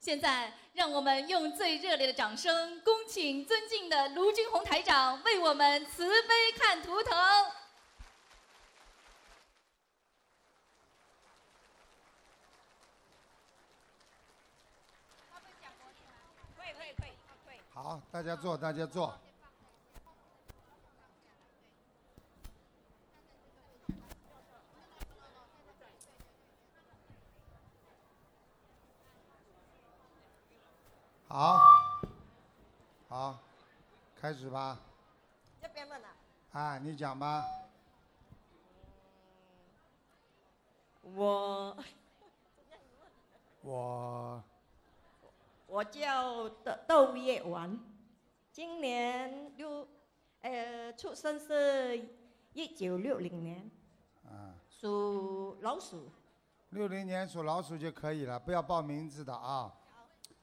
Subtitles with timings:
[0.00, 7.14] 现在，让我们用最热烈的掌声，恭请尊敬的卢军红台长为我们慈悲看图腾。
[16.56, 17.12] 会会会
[17.46, 17.60] 会。
[17.74, 19.14] 好，大家坐，大家坐。
[34.20, 34.78] 开始吧。
[35.62, 36.08] 这边问啊，
[36.52, 37.42] 啊，你讲吧。
[41.00, 41.74] 我
[43.64, 44.44] 我
[45.66, 47.80] 我叫窦窦月丸，
[48.52, 49.88] 今年六
[50.42, 52.06] 呃出生是
[52.52, 53.70] 一九六零年，
[54.26, 56.12] 啊，属老鼠。
[56.68, 59.74] 六零年属老鼠就可以了，不要报名字的啊。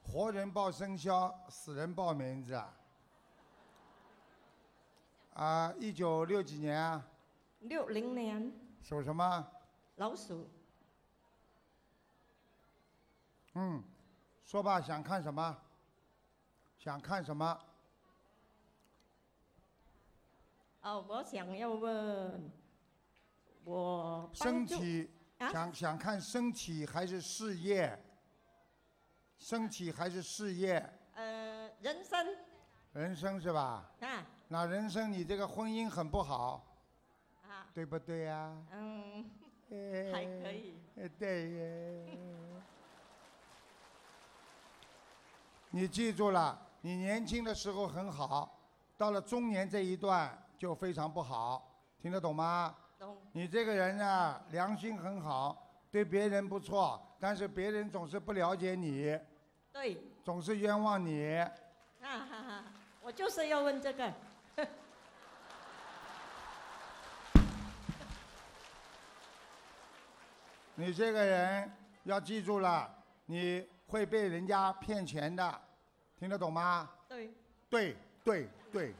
[0.02, 2.74] 活人报生肖，死人报名字啊。
[5.38, 7.06] 啊，一九六几年啊？
[7.60, 9.46] 六零年属什么？
[9.94, 10.50] 老鼠，
[13.54, 13.80] 嗯，
[14.44, 15.56] 说吧，想看什么？
[16.76, 17.56] 想看什么？
[20.80, 22.50] 哦，我想要问，
[23.62, 27.96] 我身体啊想想看身体还是事业？
[29.38, 30.84] 身体还是事业？
[31.14, 32.26] 呃人生
[32.92, 33.88] 人生是吧？
[34.00, 36.64] 啊那人生你这个婚姻很不好，
[37.42, 39.30] 啊对不对呀、嗯
[39.70, 42.18] 哎还可以，哎对耶。
[45.70, 48.58] 你记住了，你年轻的时候很好，
[48.96, 52.74] 到了中年这一段就非常不好，听得懂吗？
[52.98, 59.14] 懂你这个人呢，良心很好，对别人不错，但是别人总是不了解你，
[59.70, 61.36] 对总是冤枉你。
[61.36, 61.46] 啊
[62.00, 62.64] 哈哈，
[63.02, 64.10] 我就是要问这个。
[70.80, 71.68] 你这个人
[72.04, 72.88] 要记住了，
[73.26, 75.60] 你会被人家骗钱的，
[76.16, 76.88] 听得懂吗？
[77.08, 77.34] 对，
[77.68, 78.94] 对对对，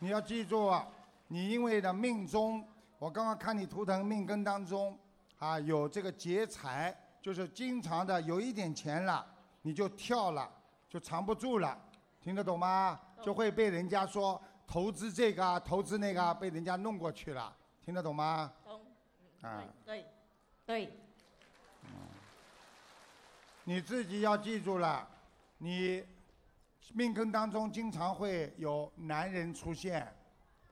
[0.00, 0.84] 你要记住啊，
[1.28, 2.66] 你因为的命中，
[2.98, 4.98] 我刚刚看你图腾命根当中
[5.38, 9.24] 啊有这个劫财，就是经常的有一点钱了，
[9.60, 10.50] 你就跳了，
[10.88, 11.80] 就藏不住了，
[12.20, 12.98] 听得懂吗？
[13.22, 18.52] 就会被人家说投资这个啊，投资那个啊，被人家弄过去了，听得懂吗？
[19.42, 19.50] 懂。
[19.50, 19.64] 啊。
[19.84, 20.06] 对
[20.64, 20.92] 对对，
[23.64, 25.06] 你自己要记住了，
[25.58, 26.04] 你
[26.94, 30.10] 命根当中经常会有男人出现，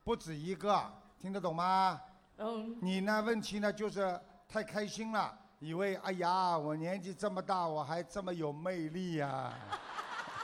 [0.04, 2.00] 不止一个，听得懂吗？
[2.38, 9.52] 嗯，你呢，问题呢就是太开心了，以为哎呀，我年纪这么大，我还这么有魅力呀、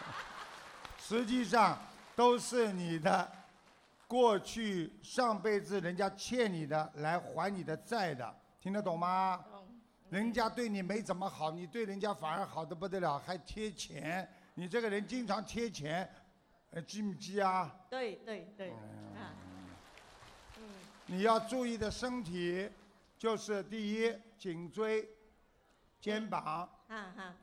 [0.98, 1.78] 实际上
[2.14, 3.30] 都是你的
[4.06, 9.44] 过去上辈子人家欠你的来还你的债的，听得懂吗？
[9.50, 9.66] 懂。
[10.10, 14.28] 人家对你没怎么好，你对人家反而好的不得了，还贴钱。
[14.54, 16.08] 你这个人经常贴钱，
[16.70, 17.74] 呃，记不记啊？
[17.90, 19.34] 对对对，啊，
[20.58, 20.62] 嗯，
[21.06, 22.70] 你要注意的身体，
[23.18, 25.08] 就是第一，颈椎、
[26.00, 26.68] 肩膀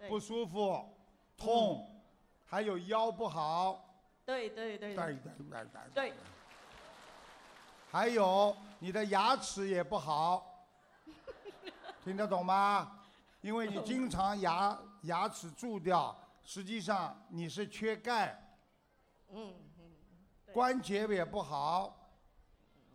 [0.07, 0.90] 不舒服、
[1.35, 1.85] 痛，
[2.45, 3.84] 还有腰不好，
[4.25, 4.78] 对对。
[4.78, 6.13] 对对对对对，对，
[7.94, 10.66] 还有你的牙齿也不好，
[12.04, 13.00] 听得懂吗？
[13.42, 18.58] 因为你经常牙牙齿蛀掉，实际上你是缺钙，
[19.30, 19.92] 嗯嗯，
[20.52, 22.09] 关节也不好，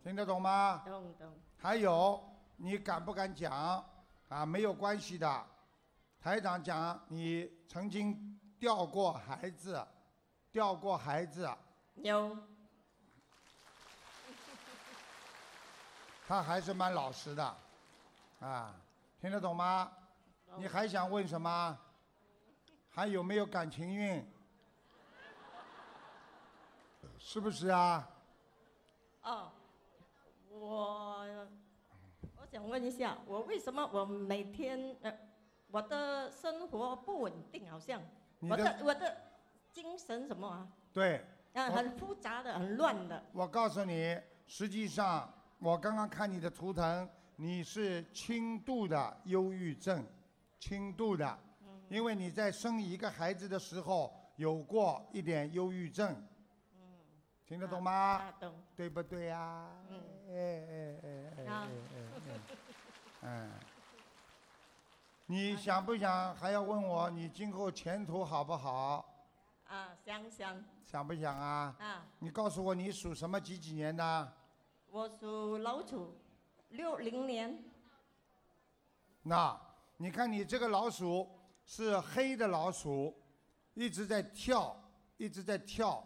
[0.03, 0.83] 听得懂吗？
[0.85, 2.21] 懂懂，还有
[2.57, 3.81] 你敢不敢讲？
[4.27, 4.45] 啊？
[4.45, 5.45] 没有关系的，
[6.19, 9.81] 台长讲你曾经掉过孩子，
[10.51, 11.49] 掉过孩子，
[11.95, 12.37] 有，
[16.29, 17.57] 他还是蛮老实的，
[18.39, 18.75] 啊，
[19.19, 19.91] 听得懂吗？
[20.57, 21.75] 你还想问什么？
[22.91, 24.23] 还有没有感情运？
[27.17, 28.07] 是不是啊？
[29.23, 29.51] 哦，
[30.51, 31.25] 我
[32.37, 35.11] 我想问一下，我为什么我每天呃，
[35.71, 37.99] 我的生活不稳定，好像
[38.41, 39.17] 我的的我的
[39.71, 41.25] 精神什么啊，对，
[41.55, 44.15] 啊，我很复杂的，很乱的，我告诉你，
[44.45, 45.27] 实际上
[45.59, 50.05] 我刚刚看你的图腾，你是轻度的忧郁症，
[50.57, 51.37] 轻度的，
[51.89, 56.15] 因为你在生一个孩子的时候有过一点忧郁症，
[57.45, 57.91] 听得懂吗？
[57.91, 59.67] 啊，懂，对不对呀？
[59.89, 61.99] 嗯哎哎哎哎哎啊哎
[62.31, 62.39] 哎，
[63.23, 63.51] 嗯，
[65.27, 69.05] 你想不想还要问我你今后前途好不好？
[69.67, 71.75] 啊，想想想不想啊？
[71.79, 74.33] 啊，你告诉我你属什么几几年的？
[74.91, 76.15] 我属老鼠，
[76.69, 77.63] 六零年。
[79.21, 79.59] 那
[79.97, 81.29] 你看你这个老鼠
[81.63, 83.15] 是黑的老鼠，
[83.75, 84.75] 一直在跳，
[85.17, 86.03] 一直在跳，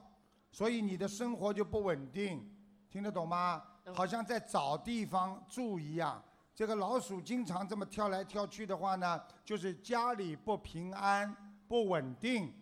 [0.52, 2.54] 所以你的生活就不稳定，
[2.90, 3.64] 听得懂吗？
[3.96, 6.22] 好像在找地方住一样。
[6.54, 11.34] 这个老鼠经常这么跳来跳去的话呢，就是家里不平安、
[11.68, 12.54] 不稳定，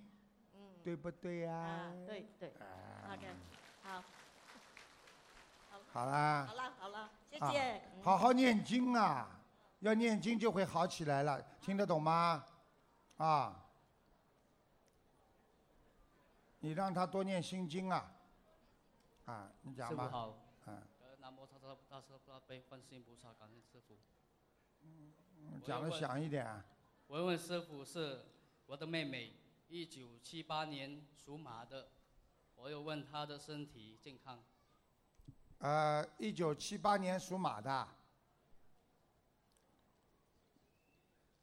[0.54, 2.52] 嗯，对不对呀、啊，对对。
[3.84, 4.04] 好，
[5.92, 6.46] 好啦。
[6.48, 7.78] 好，了好了，谢啊谢。
[7.96, 8.02] 嗯。
[8.04, 9.28] 好好念经啊，
[9.80, 12.46] 要念经就会好起来了，听得懂吗？
[13.18, 13.66] 啊，
[16.60, 18.12] 你让他多念心经啊，
[19.26, 23.98] 啊，你讲吧，好，嗯，呃，南无大慈大慈大悲观世音菩萨，感恩师傅。
[25.66, 26.64] 讲的响一点啊，
[27.08, 28.26] 我要问师傅是
[28.66, 29.34] 我的妹妹，
[29.68, 31.90] 一九七八年属马的，
[32.56, 34.42] 我又问她的身体健康。
[35.62, 37.88] 呃，一九七八年属马的，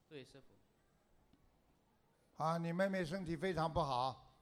[0.09, 4.35] 对，师傅，啊，你妹妹身体非常不好，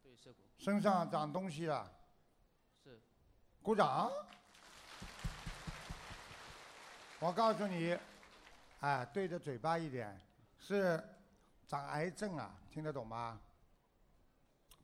[0.00, 1.92] 对，师傅，身上长东西了，
[2.84, 3.02] 是。
[3.60, 4.08] 鼓掌。
[7.18, 7.98] 我告诉你，
[8.80, 10.16] 哎，对着嘴巴一点，
[10.60, 11.02] 是
[11.66, 13.40] 长癌症啊，听得懂吗？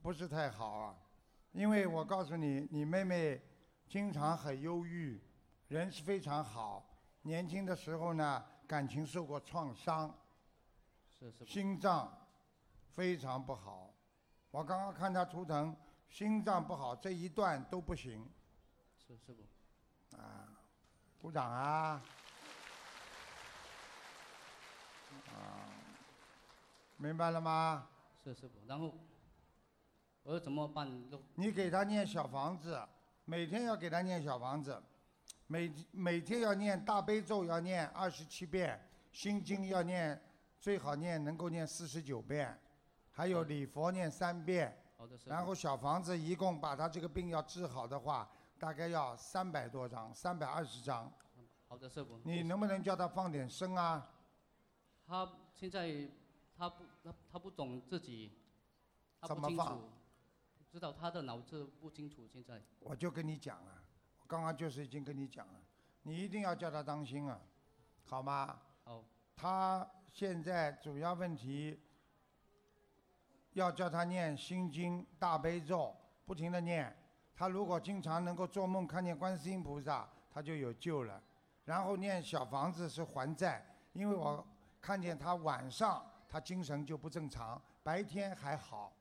[0.03, 0.97] 不是太好啊，
[1.53, 3.41] 因为我告诉你，你妹妹
[3.91, 5.21] 经常很忧郁，
[5.67, 6.89] 人是非常好，
[7.23, 10.17] 年轻的时候呢，感情受过创伤，
[11.19, 12.09] 是是，心脏
[12.95, 13.93] 非常不好。
[14.53, 15.77] 我刚刚看他图腾，
[16.09, 18.31] 心脏不好这一段都不行
[18.97, 19.43] 是是不，
[20.17, 20.47] 啊！
[21.21, 22.01] 鼓掌啊！
[25.35, 25.67] 啊，
[26.97, 27.89] 明白了吗？
[28.23, 28.55] 是师傅。
[28.69, 28.95] 然后
[30.23, 31.11] 我说怎么办？
[31.11, 32.81] 都你给他念小房子，
[33.31, 34.83] 每天要给他念小房子，
[35.47, 40.21] 每每天要念大悲咒要念二十七遍，心经要念
[40.59, 42.59] 最好念能够念四十九遍，
[43.13, 44.77] 还有礼佛念三遍。
[45.27, 48.29] 然后小房子一共把他这个病要治好的话，
[48.59, 51.11] 大概要三百多张，三百二十张。
[51.69, 52.21] 好的，师傅。
[52.25, 54.11] 你能不能叫他放点声啊？
[55.07, 56.11] 他现在
[56.59, 58.33] 他不他他不懂自己，
[59.21, 59.81] 他怎么放
[60.71, 62.29] 知道他的脑子不清楚。
[62.33, 63.83] 现在我就跟你讲啊，
[64.21, 65.61] 我刚刚就是已经跟你讲了，
[66.03, 67.41] 你一定要叫他当心啊，
[68.05, 68.57] 好吗？
[68.85, 71.81] 好，他现在主要问题
[73.55, 75.95] 要叫他念心经、大悲咒，
[76.25, 76.97] 不停的念。
[77.35, 81.21] 他如果经常能够做梦看见观世音菩萨，他就有救了。
[81.65, 84.47] 然后念小房子是还债，因为我
[84.81, 88.93] 看见他晚上他精神就不正常，白天还好。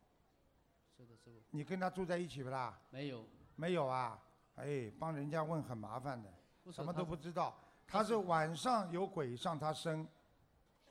[1.51, 2.79] 你跟他住在一起不啦？
[2.89, 3.25] 没有，
[3.55, 4.19] 没有啊？
[4.55, 6.31] 哎，帮人家问很麻烦的。
[6.71, 7.57] 什么都不知道。
[7.87, 10.07] 他是晚上有鬼上他身，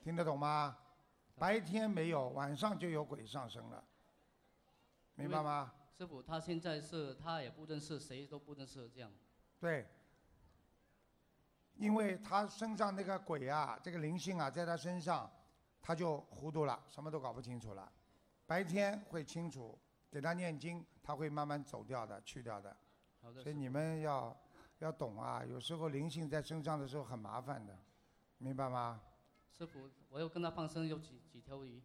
[0.01, 0.77] 听得懂吗？
[1.37, 3.81] 白天没有，晚上就有鬼上身了，
[5.15, 5.73] 明白吗？
[5.97, 9.09] 师傅，他现在是他也不认识，谁都不认识，这样。
[9.57, 9.87] 对，
[11.75, 15.31] 因为他身上那个鬼啊，这个灵性啊，在他身上，
[15.81, 17.89] 他就糊涂了，什么都搞不清楚了。
[18.45, 19.79] 白天会清楚，
[20.11, 22.75] 给他念经，他会慢慢走掉的，去掉的。
[23.21, 24.35] 好的，所以你们要
[24.79, 27.77] 要懂啊，有时候灵性在身上的时候很麻烦的，
[28.37, 29.01] 明白吗？
[29.57, 31.81] 师傅，我要跟他放生有几几条鱼？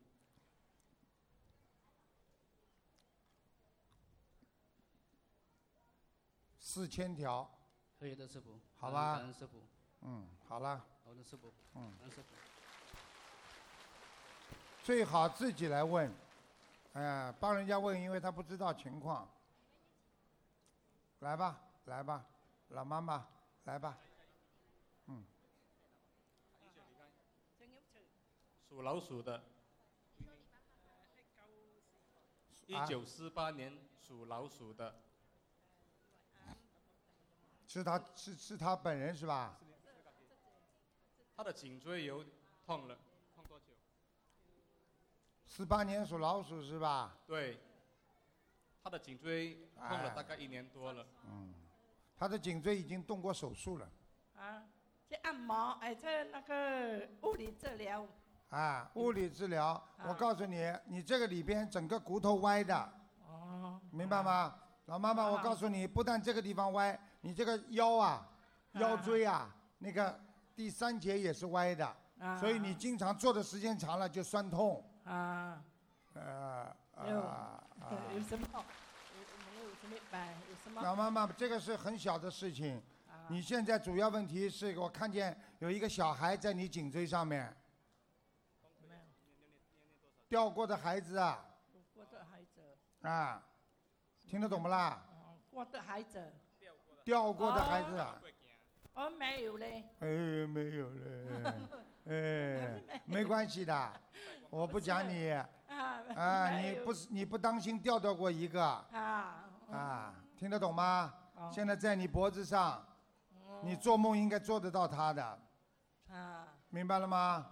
[6.59, 7.49] 四千条，
[7.99, 8.59] 可以的，师傅。
[8.76, 9.62] 好吧感恩师傅，
[10.00, 11.52] 嗯，好了，好的，师傅。
[11.75, 12.28] 嗯感恩师傅。
[14.83, 16.12] 最好自己来问，
[16.94, 19.28] 哎、帮人家问，因为他不知道情况。
[21.20, 22.24] 来吧，来吧，
[22.68, 23.26] 老妈妈，
[23.64, 23.98] 来吧，
[25.06, 25.24] 嗯
[28.68, 29.42] 属老鼠的，
[32.66, 34.94] 一啊九四八年属老鼠的，
[37.66, 39.58] 是他是是他本人是吧？
[41.36, 42.24] 他的颈椎有
[42.66, 43.13] 痛了，痛多久？
[45.56, 47.16] 四八年属老鼠是吧？
[47.28, 47.61] 对，
[48.82, 51.54] 他的颈椎痛了哎大概一年多了，嗯
[52.16, 53.88] 他的颈椎已经动过手术了，
[54.37, 54.64] 啊，
[55.08, 58.04] 去按摩，哎，这那个物理治疗，
[58.49, 59.66] 啊，物理治疗。
[59.66, 60.06] 啊。
[60.08, 62.92] 我告诉你，你这个里边整个骨头歪的，
[63.28, 64.56] 哦，明白吗？
[64.87, 68.28] 老妈妈，啊我告诉你，不但这个地方歪，你这个腰啊、
[68.73, 70.20] 腰椎啊，那个
[70.56, 72.37] 第三节也是歪的，啊。
[72.40, 75.62] 所以你经常坐的时间长了就酸痛，啊，
[76.14, 77.61] 啊啊。
[78.14, 78.46] 有什么？
[78.54, 79.20] 有
[79.52, 80.34] 没有什么白？
[80.49, 80.82] 有什么？
[80.82, 82.76] 老妈妈，这个是很小的事情。
[83.08, 87.54] 啊你现在主要问题是我看见有一个小孩在你颈椎上面
[90.28, 91.42] 掉过的孩子啊
[91.94, 92.61] 过的孩子，
[93.08, 93.42] 啊，
[94.26, 95.02] 听得懂不啦？
[95.11, 96.32] 哦我的孩子，
[97.04, 98.20] 掉过的孩子啊，
[98.94, 100.06] 哦没有嘞，哎，
[100.46, 101.54] 没有了，
[102.06, 103.92] 哎，没 关系的，
[104.50, 105.49] 我不讲你啊
[106.14, 111.14] 啊， 你不是你不当心掉到过一个啊啊，听得懂吗？
[111.37, 112.84] 哦现在在你脖子上，
[113.62, 115.38] 你做梦应该做得到他的，
[116.11, 117.50] 啊，明白了吗？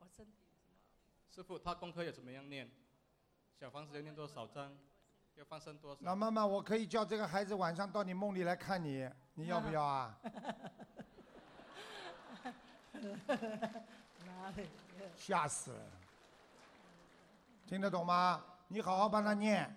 [0.00, 0.32] 我身体
[1.30, 2.68] 师傅，他功课要怎么样念？
[3.60, 4.76] 小房子要念多少章？
[5.36, 6.00] 要放生多少？
[6.02, 10.18] 老妈妈，我可以叫这个孩子晚上到你梦里来看你，你要不要啊？
[14.26, 14.68] 哪里？
[15.16, 15.82] 吓死了！
[17.66, 18.42] 听得懂吗？
[18.68, 19.74] 你好好帮他念，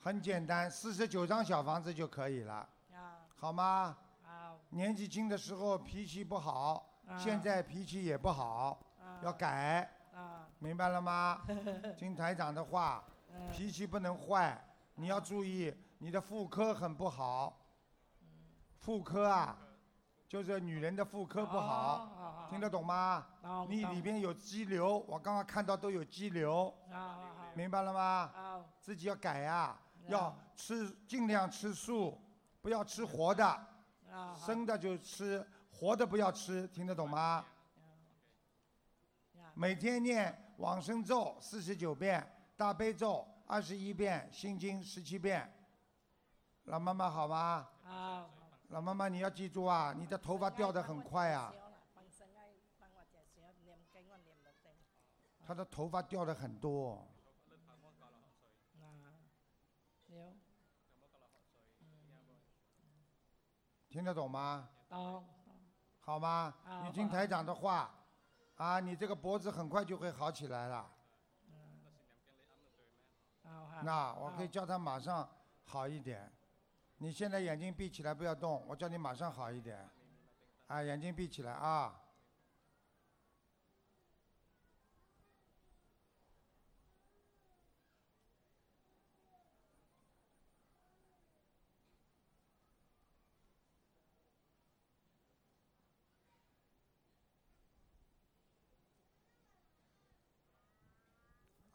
[0.00, 2.54] 很简单，四十九张小房子就可以了，
[2.94, 3.96] 啊好吗？
[4.22, 11.42] 好年纪轻的时候脾气不好，啊现在脾气也不好，啊要改，啊明白了吗？
[11.96, 13.02] 听台长的话，
[13.32, 14.62] 嗯脾气不能坏，
[14.94, 17.58] 你要注意，你的妇科很不好。
[18.78, 19.56] 妇科啊，
[20.28, 23.26] 就是女人的妇科不好，好听得懂吗？
[23.42, 26.72] 懂你里边有肌瘤，我刚刚看到都有肌瘤，
[27.54, 28.30] 明白了吗？
[28.34, 32.16] 好自己要改呀、嗯要吃尽量吃素，
[32.60, 33.66] 不要吃活的，
[34.08, 37.44] 好生的就吃，活的不要吃，听得懂吗？
[39.34, 42.24] 呀每天念往生咒四十九遍，
[42.56, 45.52] 大悲咒二十一遍，心经十七遍。
[46.64, 47.66] 老妈妈好吗？
[47.82, 48.30] 好
[48.68, 51.52] 老妈妈你要记住啊，你的头发掉得很快啊，
[55.46, 57.06] 他的头发掉的很多。
[63.88, 64.68] 听得懂吗？
[64.90, 65.24] 懂
[66.00, 66.54] 好吗？
[66.64, 67.94] 好你听台长的话，
[68.56, 70.92] 啊，你这个脖子很快就会好起来了。
[73.82, 75.26] 那我可以叫他马上
[75.64, 76.30] 好一点。
[76.98, 79.88] 你现在眼睛闭起来，不要动，我叫你马上好一点。
[80.66, 82.02] 啊，眼睛闭起来啊。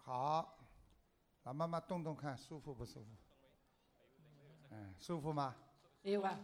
[0.03, 0.57] 好，
[1.43, 3.30] 老妈妈动动看，舒服不舒服？
[4.71, 5.55] 嗯，舒服吗？
[6.03, 6.35] 有啊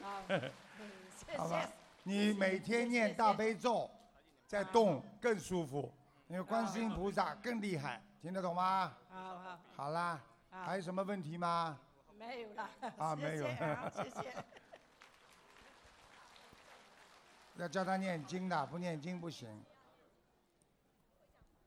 [0.00, 0.22] 好
[1.16, 1.68] 谢好吧谢
[2.04, 3.90] 你每天念大悲咒，
[4.46, 5.92] 在动更舒服，
[6.28, 8.94] 因为观世音菩萨更厉害，听得懂吗？
[9.10, 10.20] 好好好啦，
[10.50, 11.80] 还有什么问题吗？
[12.16, 14.44] 没有了啊没有谢谢啊谢谢
[17.56, 19.48] 要教他念经的，不念经不行。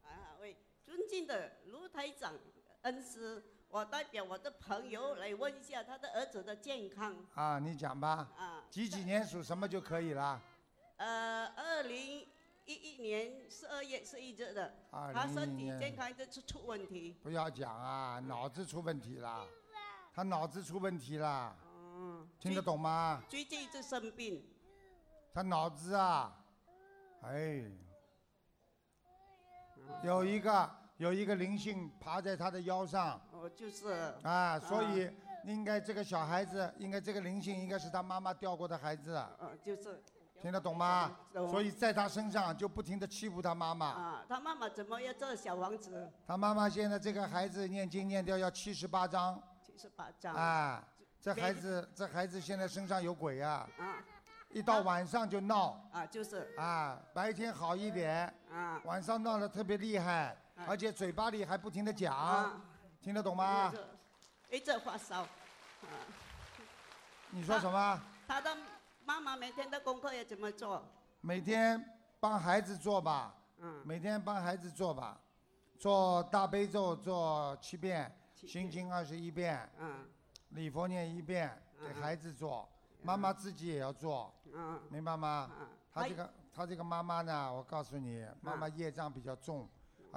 [0.04, 1.52] 啊，喂，尊敬的
[1.88, 2.34] 卢台长
[2.82, 8.62] 恩师，我代表我的朋友来问一下他的儿子的健康啊，你讲吧，啊。
[8.70, 10.42] 几几年属什么就可以了。
[10.98, 12.28] 呃，二零
[12.66, 17.16] 一一年十二月十一日的，2011他身体健康一直出出问题。
[17.24, 19.48] 不要讲啊，脑子出问题了，
[20.14, 23.24] 他脑子出问题了，嗯，听得懂吗？
[23.30, 24.46] 最近一直生病，
[25.34, 26.38] 他脑子啊，
[27.22, 27.64] 哎，
[30.04, 33.20] 有一个有一个灵性爬在他的腰上。
[33.32, 35.10] 哦就是啊，所以
[35.46, 40.04] 应该这个小孩子，应该这个灵性应该是他妈妈掉过的孩子，嗯就是。
[40.40, 41.18] 听得懂吗？
[41.34, 41.50] 懂。
[41.50, 46.08] 所以在他身上就不停的欺负他妈妈，啊，他妈妈怎么要做小王子？
[46.28, 49.42] 他妈妈现在这个孩子念经念掉要七十八章。
[49.64, 50.36] 七十八章。
[50.36, 50.88] 啊，
[51.20, 53.98] 这孩子这孩子现在身上有鬼啊，啊。
[54.52, 55.90] 一到晚上就闹。
[55.92, 56.54] 啊就是。
[56.56, 58.80] 啊，白天好一点，啊。
[58.86, 62.62] 晚上闹得特别厉害，而且嘴巴里还不停的讲，啊，
[63.02, 63.72] 听得懂吗？
[63.72, 63.86] 就是
[64.50, 65.22] 一直发烧。
[65.22, 65.28] 啊。
[67.30, 68.02] 你说什么？
[68.28, 68.56] 他的
[69.06, 70.84] 妈妈每天的功课要怎么做？
[71.22, 75.20] 每天帮孩子做吧，嗯，每天帮孩子做吧，
[75.78, 80.08] 做大悲咒做七遍，七心经二十一遍，嗯
[80.50, 81.50] 礼佛念一遍，
[81.80, 82.68] 给嗯孩子做，
[83.04, 85.52] 妈妈自己也要做，嗯明白吗？
[85.60, 89.68] 嗯，他这个他这个妈妈呢，我告诉你，妈妈业障比较重，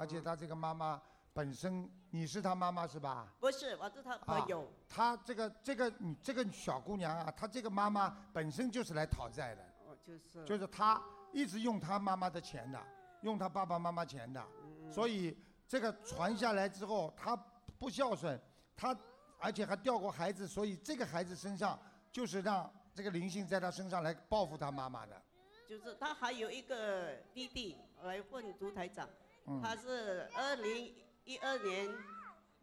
[0.01, 0.99] 而且他这个妈妈
[1.31, 3.31] 本身你是他妈妈是吧？
[3.39, 4.67] 不是，我是他朋友。
[4.89, 10.43] 她这个这个你这个小姑娘啊，她这个妈妈本身就是来讨债的，哦，就是。
[10.43, 10.99] 就是她
[11.31, 12.83] 一直用她妈妈的钱的，
[13.21, 14.43] 用她爸爸妈妈钱的，
[14.91, 17.37] 所以这个传下来之后，她
[17.77, 18.41] 不孝顺，
[18.75, 18.97] 她
[19.37, 21.79] 而且还掉过孩子，所以这个孩子身上
[22.11, 25.21] 就是让这个灵性在她身上来报复她妈妈的。
[25.69, 29.07] 就是他还有一个弟弟来问卢台长，
[29.51, 31.89] 嗯他是二零一二年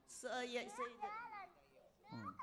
[0.07, 1.07] 十二月生的。
[2.12, 2.35] 嗯。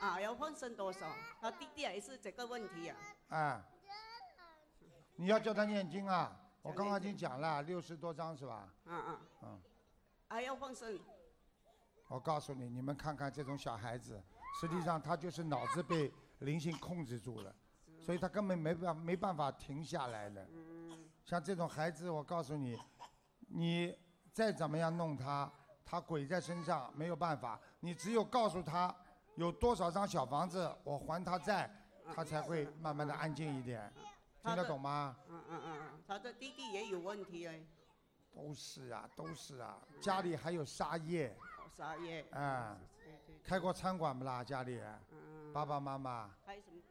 [0.00, 1.06] 啊，要放生多少？
[1.40, 2.96] 他弟弟也是这个问题啊。
[3.28, 3.64] 啊，
[5.16, 6.38] 你要叫他念经啊！
[6.62, 8.68] 我刚刚已经讲了，六十多章是吧？
[8.84, 9.20] 嗯嗯。
[9.44, 9.62] 嗯。
[10.28, 10.98] 还要放生。
[12.08, 14.22] 我告诉你，你们看看这种小孩子，
[14.60, 17.54] 实际上他就是脑子被灵性控制住了，
[18.00, 20.46] 所以他根本没办没办法停下来的。
[21.24, 22.78] 像这种孩子，我告诉你，
[23.46, 23.96] 你
[24.32, 25.50] 再怎么样弄他，
[25.84, 28.94] 他鬼在身上没有办法，你只有告诉他
[29.36, 31.70] 有多少张小房子，我还他债，
[32.14, 33.92] 他才会慢慢的安静一点。
[34.42, 35.16] 听得懂吗？
[35.28, 37.60] 嗯嗯嗯嗯，他的弟弟也有问题哎。
[38.32, 41.34] 都是啊，都是啊，家里还有沙业。
[41.74, 42.20] 沙业。
[42.32, 43.36] 啊对对对。
[43.42, 44.44] 开过餐馆不啦？
[44.44, 44.80] 家里？
[45.10, 45.52] 嗯。
[45.52, 46.30] 爸爸妈妈。
[46.44, 46.82] 还有什么？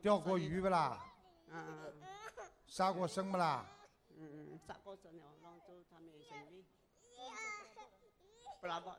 [0.00, 0.98] 钓过鱼不啦？
[1.50, 2.50] 嗯嗯嗯。
[2.66, 3.64] 杀过生不啦？
[4.20, 6.64] 嗯嗯，杀过生了，然后就他们也生意。
[8.60, 8.98] 不拉不啦。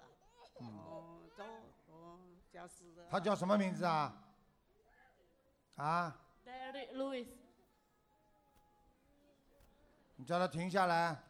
[0.55, 1.45] 哦，做
[1.93, 2.19] 哦。
[3.09, 4.23] 他叫什么名字啊？
[5.75, 7.27] 啊？Derek Lewis，
[10.15, 11.21] 你叫他停下来，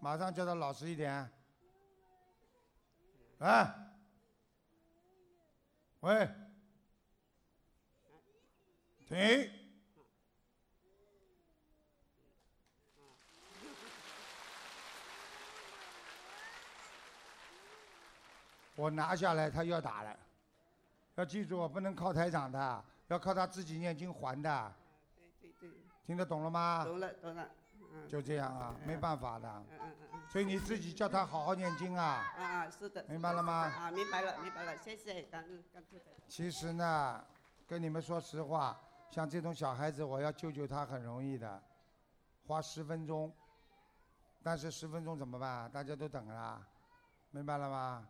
[0.00, 1.28] 马上叫他老实一点。
[3.40, 3.74] 哎，
[6.00, 6.28] 喂，
[9.06, 9.63] 停。
[18.76, 20.16] 我拿下来，他要打了。
[21.16, 24.72] 要记住，不能靠台长的，要靠他自己念经还的。
[25.40, 25.78] 对对对。
[26.04, 26.84] 听得懂了吗？
[26.84, 27.48] 懂了懂了。
[27.92, 28.08] 嗯。
[28.08, 29.48] 就这样啊，没办法的。
[29.48, 30.20] 嗯嗯嗯。
[30.28, 32.24] 所以你自己叫他好好念经啊。
[32.36, 33.04] 啊啊，是的。
[33.08, 36.00] 明白了吗啊，明白了明白了，谢谢，感恩感恩。
[36.26, 37.24] 其实呢，
[37.68, 38.76] 跟你们说实话，
[39.10, 41.62] 像这种小孩子，我要救救他很容易的，
[42.46, 43.32] 花十分钟。
[44.42, 45.70] 但是十分钟怎么办？
[45.70, 46.60] 大家都等啊，
[47.30, 48.08] 明白了吗？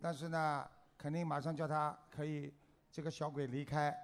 [0.00, 2.54] 但是呢，肯定马上叫他可以
[2.90, 3.94] 这个小鬼离开，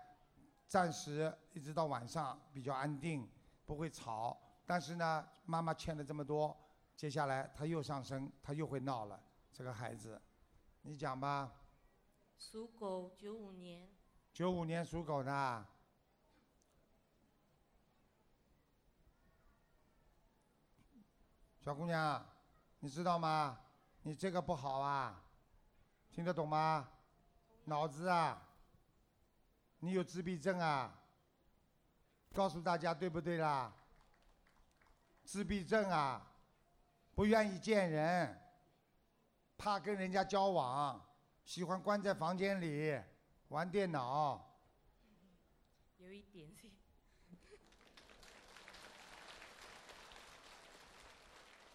[0.66, 3.28] 暂时一直到晚上比较安定，
[3.64, 4.36] 不会吵。
[4.66, 6.56] 但是呢，妈妈欠了这么多，
[6.96, 9.20] 接下来他又上升，他又会闹了。
[9.52, 10.20] 这个孩子，
[10.82, 11.52] 你讲吧。
[12.36, 13.88] 属狗，九五年。
[14.32, 15.66] 九五年属狗的，
[21.60, 22.26] 小姑娘，
[22.80, 23.60] 你知道吗？
[24.02, 25.23] 你这个不好啊，
[26.14, 26.88] 听得懂吗？
[27.64, 28.40] 脑子啊，
[29.80, 30.96] 你有自闭症啊？
[32.32, 33.74] 告诉大家对不对啦？
[35.24, 36.24] 自闭症啊，
[37.16, 38.40] 不愿意见人，
[39.58, 41.04] 怕跟人家交往，
[41.44, 42.96] 喜欢关在房间里
[43.48, 44.56] 玩电脑。
[45.98, 46.70] 有一点是。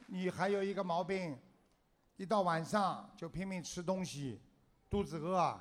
[0.08, 1.38] 你还有一个毛病，
[2.20, 4.42] 一到晚上就拼命吃东西，
[4.90, 5.58] 肚子饿，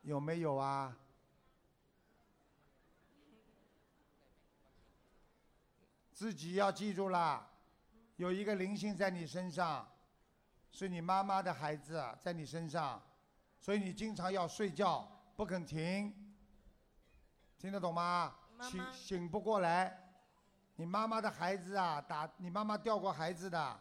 [0.00, 0.96] 有没有啊？
[6.10, 7.46] 自己要记住啦，
[8.16, 9.86] 有一个灵性在你身上，
[10.70, 13.02] 是你妈妈的孩子在你身上，
[13.60, 16.34] 所以你经常要睡觉不肯停，
[17.58, 18.34] 听得懂吗？
[18.62, 20.10] 醒醒不过来，
[20.76, 23.80] 你妈妈的孩子啊，打你妈妈掉过孩子的，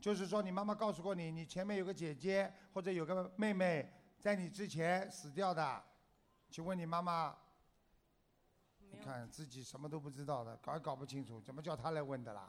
[0.00, 5.84] 就是说你妈妈告诉过你，你前面有个姐姐或者有个妹妹在你之前死掉的，
[6.48, 7.36] 请问你妈妈？
[8.90, 12.48] 你看自己什么都不知道的，搞也搞不清楚，怎么叫她来问的啦？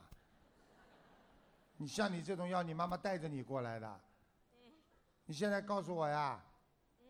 [1.78, 4.00] 你像你这种要你妈妈带着你过来的，
[5.26, 6.42] 你现在告诉我呀，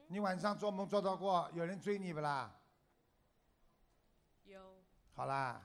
[0.08, 2.52] 你晚上做梦做到过有人追你不啦？
[4.46, 4.76] 有。
[5.16, 5.62] 好啦，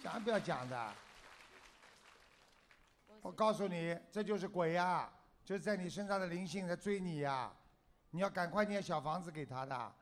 [0.00, 0.94] 讲不要讲的。
[3.22, 5.10] 我告诉你，这就是鬼呀、
[5.44, 7.52] 就是在你身上的灵性在追你呀、
[8.10, 9.94] 你要赶快念小房子给他的，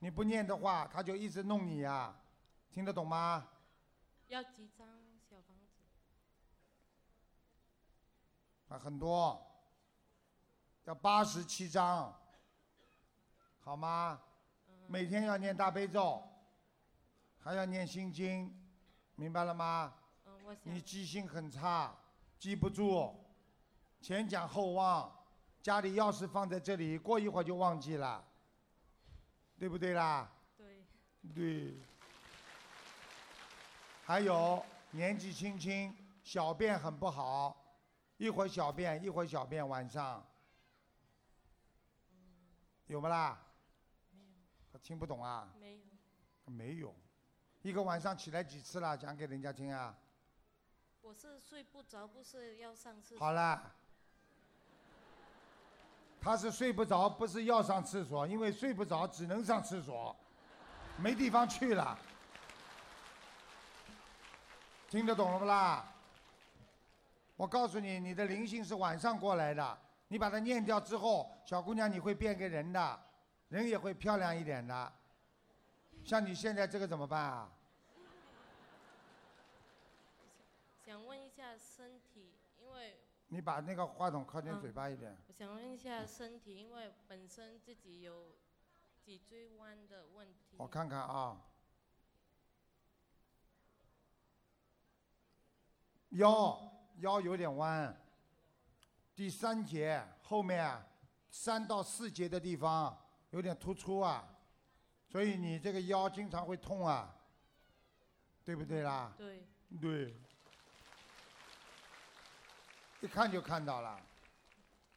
[0.00, 2.12] 你不念的话，他就一直弄你呀、
[2.68, 3.48] 听得懂吗？
[4.26, 4.86] 要几张
[5.28, 5.80] 小房子？
[8.74, 9.40] 啊，很多，
[10.84, 12.12] 要八十七章，
[13.60, 14.20] 好吗？
[14.88, 16.20] 每天要念大悲咒，
[17.38, 18.52] 还要念心经，
[19.14, 19.94] 明白了吗？
[20.26, 20.74] 嗯，我想。
[20.74, 21.96] 你记性很差，
[22.40, 23.14] 记不住，
[24.00, 25.12] 前讲后忘，
[25.60, 28.24] 家里钥匙放在这里，过一会儿就忘记了，
[29.58, 30.32] 对不对啦？
[30.56, 30.82] 对，
[31.34, 31.74] 对。
[34.06, 37.54] 还有年纪轻轻，小便很不好，
[38.16, 40.26] 一会儿小便一会儿小便，晚上
[42.86, 43.38] 有不啦？
[44.12, 44.32] 没有，
[44.72, 45.52] 他听不懂啊？
[45.60, 45.82] 没有，
[46.46, 46.94] 没有，
[47.60, 48.96] 一个晚上起来几次啦？
[48.96, 49.94] 讲给人家听啊！
[51.02, 53.18] 我是睡不着，不是要上厕所。
[53.18, 53.72] 好了，
[56.20, 60.14] 他是睡不着，不是要上厕所，因为睡不着只能上厕所，
[60.98, 61.98] 没地方去了。
[64.88, 65.92] 听得懂了不啦？
[67.36, 73.00] 我告诉你，你的灵性是晚上过来的，你把它念掉之后，小姑娘你会变个人的，
[73.48, 74.92] 人也会漂亮一点的。
[76.04, 77.50] 像你现在这个怎么办啊？
[80.84, 82.98] 想问一下身体，因为
[83.32, 85.16] 你把那个话筒靠近嘴巴一点。
[85.28, 88.34] 我想问一下身体，因为本身自己有
[89.00, 90.56] 脊椎弯的问题。
[90.58, 91.40] 我看看啊，
[96.10, 97.96] 腰腰有点弯，
[99.14, 100.84] 第三节后面啊
[101.30, 102.98] 三到四节的地方
[103.30, 104.28] 有点突出啊，
[105.06, 107.16] 所以你这个腰经常会痛啊，
[108.44, 109.14] 对不对啦？
[109.16, 109.46] 对，
[109.80, 110.20] 对，
[113.00, 113.98] 一看就看到了，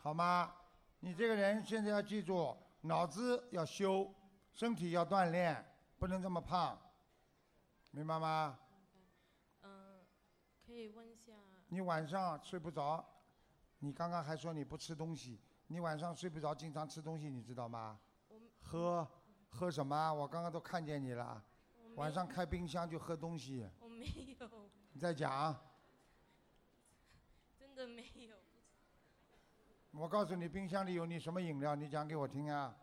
[0.02, 0.54] 好吗？
[1.00, 4.14] 你这个人现在要记住，脑子要修，
[4.52, 5.66] 身体要锻炼，
[5.98, 6.78] 不能这么胖，
[7.92, 8.60] 明白吗？
[9.62, 10.02] 嗯、
[10.66, 11.32] 可以问一下，
[11.70, 13.04] 你晚上睡不着，
[13.80, 17.98] 你刚刚还说你不吃东西，你晚上睡不着，经常吃东西，你知道吗？
[18.28, 19.08] 我喝
[19.50, 20.14] 喝什么？
[20.14, 21.42] 我刚刚都看见你了，
[21.96, 23.66] 晚上开冰箱就喝东西。
[23.80, 25.58] 我没有，你再讲，
[27.76, 28.38] 真的没有。
[29.92, 31.76] 我告诉你，冰箱里有你什么饮料？
[31.76, 32.76] 你讲给我听啊。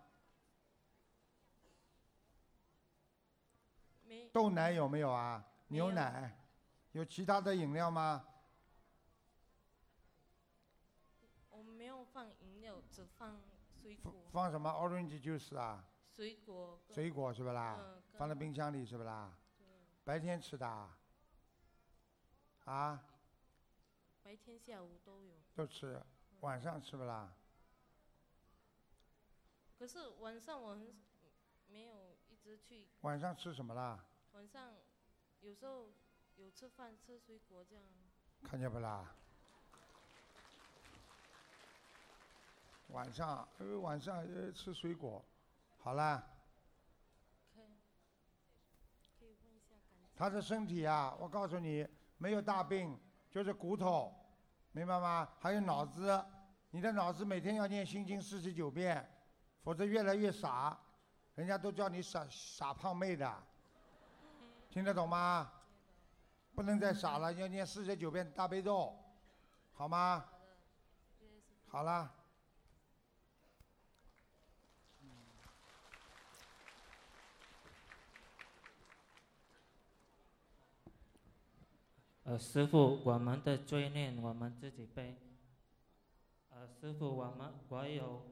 [4.05, 5.45] 没豆奶有没有啊？
[5.69, 6.37] 没有牛奶，
[6.93, 8.27] 有其他的饮料吗？
[11.51, 13.41] 我没有放饮料，只放
[13.81, 15.85] 水果，放什么 orange juice 啊？
[16.17, 17.77] 水果水果是不啦？
[17.79, 19.33] 嗯放在冰箱里是不啦？
[20.05, 20.99] 白天吃的啊？
[22.65, 23.05] 啊，
[24.31, 25.35] 白天下午都有。
[25.57, 26.01] 都吃，
[26.39, 27.35] 晚上吃不啦？
[29.77, 30.95] 可是晚上我很
[31.67, 34.05] 没有一直去，晚上吃什么啦？
[34.35, 34.77] 晚上
[35.41, 35.91] 有时候
[36.37, 37.85] 有吃饭吃水果这样。
[38.45, 39.13] 看见不啦？
[42.91, 45.25] 晚上，呃，晚上呃吃水果，
[45.81, 46.25] 好啦。
[47.53, 47.65] 可以
[49.19, 50.07] 可以问一下感觉。
[50.15, 51.85] 他的身体啊，我告诉你，
[52.19, 52.97] 没有大病，
[53.29, 54.15] 就是骨头，
[54.73, 55.29] 明白吗？
[55.39, 56.25] 还有脑子，
[56.71, 59.09] 你的脑子每天要念心经四十九遍，
[59.63, 60.79] 否则越来越傻，
[61.35, 63.33] 人家都叫你傻傻胖妹的，
[64.71, 65.51] 听得懂吗？
[66.55, 68.97] 不能再傻了，要念四十九遍大悲咒，
[69.73, 70.25] 好吗？
[71.67, 72.20] 好了。
[82.31, 85.17] 呃，师傅，我们的罪孽我们自己背。
[86.51, 88.23] 呃，师傅，我们我有，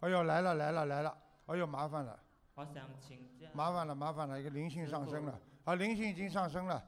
[0.00, 1.16] 哎呦，来了来了来了，
[1.46, 2.20] 哎呦，麻烦了，
[2.54, 3.46] 我想请教。
[3.54, 6.84] 麻烦了麻烦了，一个灵性上升了，啊，灵性已经上升了。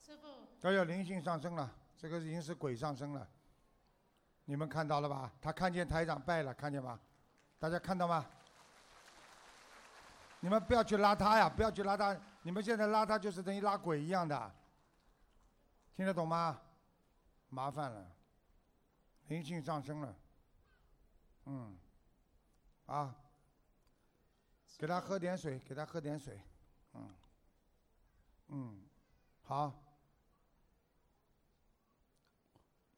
[0.00, 0.28] 师傅，
[0.68, 3.26] 哎呦，灵性上升了，这个已经是鬼上升了。
[4.44, 5.32] 你们看到了吧？
[5.42, 7.00] 他看见台长拜了，看见吗？
[7.58, 8.24] 大家看到吗？
[10.38, 12.16] 你们不要去拉他呀，不要去拉他。
[12.42, 14.54] 你们现在拉他就是等于拉鬼一样的，
[15.96, 16.60] 听得懂吗？
[17.48, 18.14] 麻烦了，
[19.28, 20.14] 灵性上升了。
[21.46, 21.74] 嗯，
[22.84, 23.16] 啊，
[24.76, 26.38] 给他喝点水，给他喝点水。
[26.92, 27.14] 嗯，
[28.48, 28.86] 嗯，
[29.42, 29.82] 好。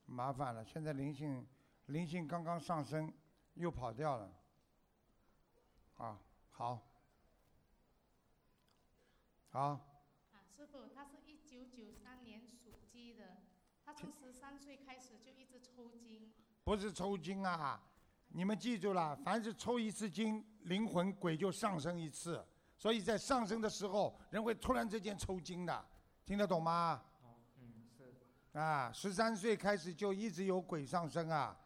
[0.07, 1.47] 麻烦了，现在灵性
[1.87, 3.13] 灵性刚刚上升，
[3.55, 4.33] 又跑掉了。
[5.99, 6.19] 啊，
[6.51, 6.81] 好，
[9.51, 9.81] 好，啊，
[10.51, 11.18] 师傅，他是，
[13.99, 16.31] 他从十三岁开始就一直抽筋。
[16.63, 17.83] 不是抽筋啊！
[18.29, 22.45] 你们记住了，凡是抽一次筋，灵魂鬼就上升一次，
[22.77, 25.85] 所以在上升的时候，人会突然之间抽筋的，
[26.25, 27.03] 听得懂吗？
[27.23, 28.15] 哦，嗯，是。
[28.59, 31.59] 啊，十三岁开始就一直有鬼上升啊！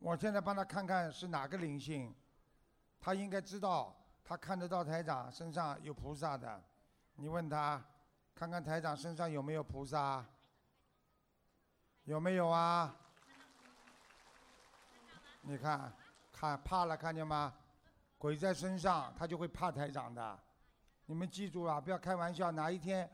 [0.00, 2.12] 我现在帮他看看是哪个灵性，
[2.98, 6.60] 他应该知道，他看得到台长身上有菩萨的。
[7.14, 7.80] 你问他，
[8.34, 10.26] 看看台长身上有没有菩萨？
[12.08, 12.96] 有没有啊？
[15.42, 15.92] 你看，
[16.32, 17.52] 看怕了，看见吗？
[18.16, 20.38] 鬼在身上，他就会怕台长的。
[21.04, 22.50] 你们记住啊，不要开玩笑。
[22.50, 23.06] 哪一天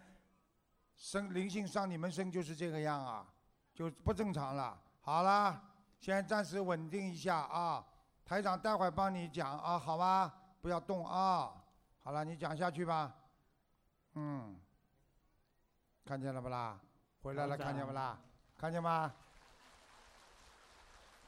[0.95, 3.27] 生灵性上你们身就是这个样啊，
[3.75, 4.81] 就不正常了。
[5.01, 5.61] 好了，
[5.99, 7.85] 先暂时稳定一下啊。
[8.25, 10.33] 台长待会儿帮你讲啊，好吧？
[10.63, 11.53] 不要动啊。
[12.05, 13.13] 好了，你讲下去吧。
[14.13, 14.57] 嗯，
[16.05, 16.79] 看见了不啦？
[17.23, 18.17] 回来了，看见不啦？
[18.65, 19.15] 看见吗？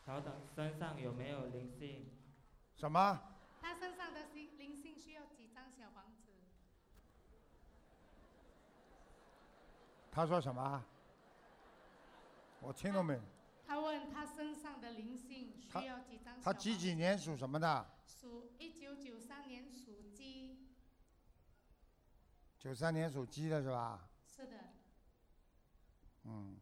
[0.07, 2.11] 头等身上有没有灵性？
[2.75, 3.20] 什么？
[3.61, 6.33] 他身上的灵灵性需要几张小房子？
[10.11, 10.83] 他说什么？
[12.62, 13.20] 我听都没。
[13.66, 16.59] 他问他身上的灵性需要几张小他房子？
[16.59, 17.87] 几几年属什么的？
[18.07, 20.70] 属一九九三年属鸡。
[22.59, 24.09] 九三年属鸡的是吧？
[24.27, 24.57] 是的，
[26.25, 26.57] 嗯。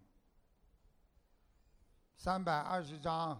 [2.25, 3.39] 三百二十张，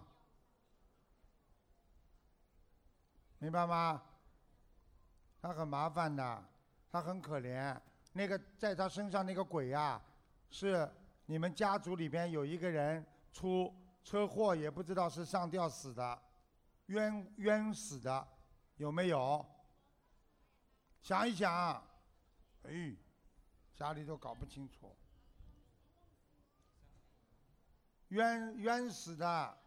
[3.39, 3.99] 明白吗？
[5.41, 6.45] 他很麻烦的，
[6.91, 7.75] 他很可怜。
[8.13, 9.99] 那个在他身上那个鬼呀、
[10.51, 10.87] 是
[11.25, 16.21] 你们家族里边有一个人出车祸，也不知道是上吊死的，
[16.85, 18.27] 冤冤死的，
[18.77, 19.43] 有没有？
[21.01, 21.83] 想一想，
[22.61, 22.95] 哎，
[23.73, 24.95] 家里都搞不清楚。
[28.09, 29.57] 冤冤死的，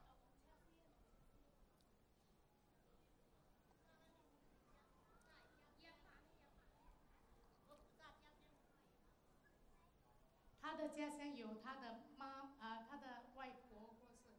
[10.62, 12.26] 他的家乡有他的妈
[12.60, 14.30] 啊、他的外婆过世，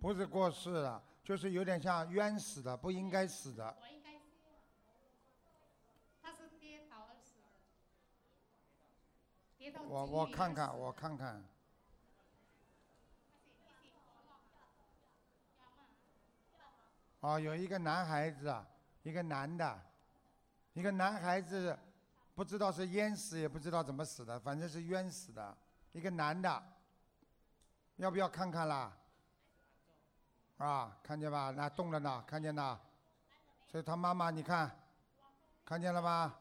[0.00, 3.76] 不是过世了，就是有点像冤死的，不应该死的。
[3.80, 4.20] 我应该是，
[6.22, 7.44] 他是跌倒而死的，
[9.58, 11.44] 跌到我我看看，我看看。
[17.22, 18.52] 哦，有一个男孩子，
[19.04, 19.80] 一个男的，
[20.72, 21.78] 一个男孩子，
[22.34, 25.56] 不知道是淹死，也不知道怎么死的，反正是冤死的，
[25.92, 26.62] 一个男的，
[27.94, 28.92] 要不要看看啦？
[30.58, 31.50] 啊，看见吧？
[31.50, 32.80] 那动了呢，看见了。
[33.68, 34.68] 所以他妈妈，你看，
[35.64, 36.34] 看见了吗？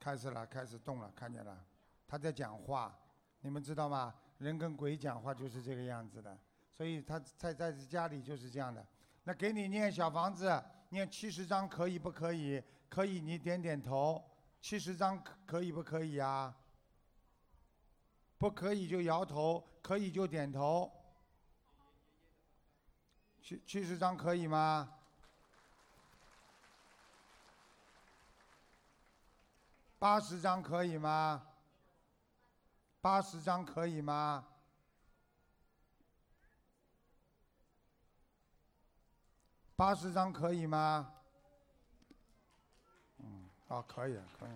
[0.00, 1.64] 开始了，开始动了，看见了，
[2.06, 2.96] 他在讲话，
[3.40, 4.14] 你们知道吗？
[4.38, 6.38] 人跟鬼讲话就是这个样子的，
[6.72, 8.84] 所以他在在家里就是这样的。
[9.22, 12.62] 那给你念小房子，念七十张可以不可以？
[12.88, 14.22] 可以，你点点头。
[14.60, 16.54] 七十张可以不可以啊？
[18.38, 20.90] 不可以就摇头，可以就点头。
[23.42, 24.98] 七七十张可以吗？
[29.98, 31.46] 八十张可以吗？
[33.04, 34.42] 八十张可以吗？
[39.76, 41.12] 八十张可以吗？
[43.18, 44.50] 嗯，啊，可以，可以。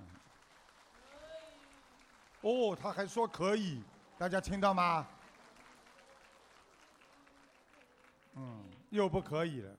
[2.41, 3.83] 哦，他还说可以，
[4.17, 5.07] 大家听到吗？
[8.33, 9.77] 嗯，又不可以了。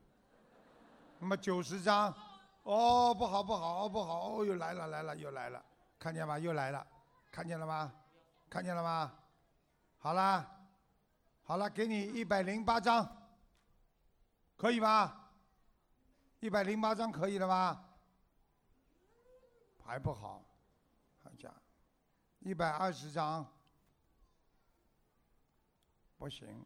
[1.18, 2.14] 那么九十张，
[2.62, 5.66] 哦，不好，不好，不好，哦，又来了，来了，又来了，
[5.98, 6.38] 看见吗？
[6.38, 6.86] 又来了，
[7.32, 7.92] 看见了吗？
[8.50, 9.14] 看见了吗？
[10.00, 10.66] 好啦，
[11.44, 13.30] 好了，给你一百零八张，
[14.58, 15.30] 可以吧？
[16.40, 17.86] 一百零八张可以了吗？
[19.84, 20.44] 还不好，
[21.24, 21.54] 还讲
[22.40, 23.46] 一百二十张，
[26.18, 26.66] 不行，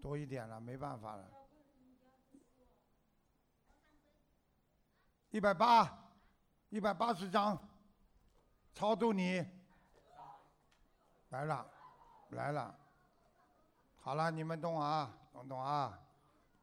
[0.00, 1.30] 多一点了，没办法了。
[5.30, 6.10] 一百八，
[6.70, 7.58] 一百八十张，
[8.72, 9.61] 超度你。
[11.32, 11.66] 来了，
[12.28, 12.74] 来了。
[14.02, 15.98] 好了，你们动啊，动动啊，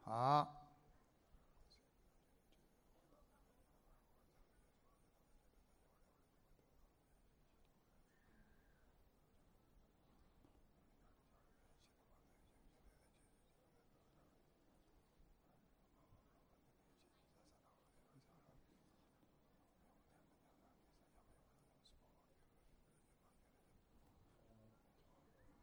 [0.03, 0.55] 好。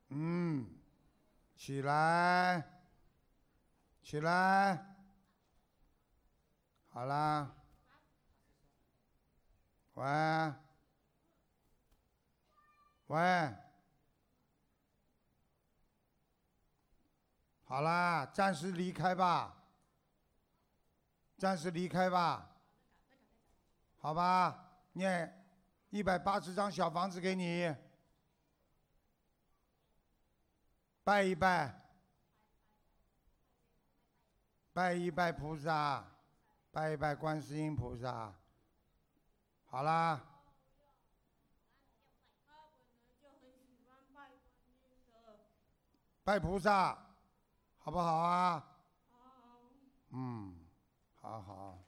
[0.08, 0.66] 嗯，
[1.66, 2.62] 起来，
[4.00, 4.86] 起来，
[6.86, 7.56] 好啦，
[9.94, 10.04] 喂，
[13.08, 13.52] 喂，
[17.64, 19.64] 好啦，暂时离开吧，
[21.36, 22.48] 暂时离开吧，
[23.96, 25.44] 好吧，念
[25.90, 27.74] 一百八十张小房子给你，
[31.06, 31.72] 拜一拜，
[34.72, 36.04] 拜一拜菩萨，
[36.72, 38.34] 拜一拜观世音菩萨。
[39.66, 40.20] 好啦，
[46.24, 46.98] 拜菩萨，
[47.78, 48.66] 好不好啊？
[50.10, 50.58] 嗯，
[51.20, 51.78] 好好。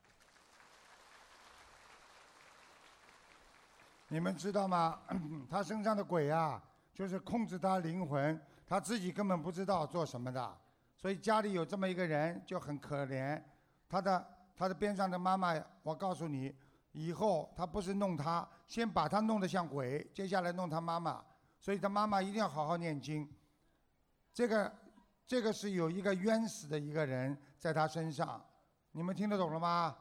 [4.06, 5.00] 你们知道吗？
[5.50, 6.62] 他身上的鬼啊，
[6.94, 10.56] 就是控制他灵魂，他自己根本不知道做什么的。
[10.94, 13.42] 所以家里有这么一个人就很可怜。
[13.88, 16.54] 他的他的边上的妈妈，我告诉你，
[16.92, 21.24] 以后他不是弄他，先把他弄得像鬼，接下来弄他妈妈。
[21.58, 23.28] 所以他妈妈一定要好好念经。
[24.32, 24.72] 这个
[25.26, 28.44] 这个是有一个冤死的一个人在他身上，
[28.92, 29.96] 你们听得懂了吗？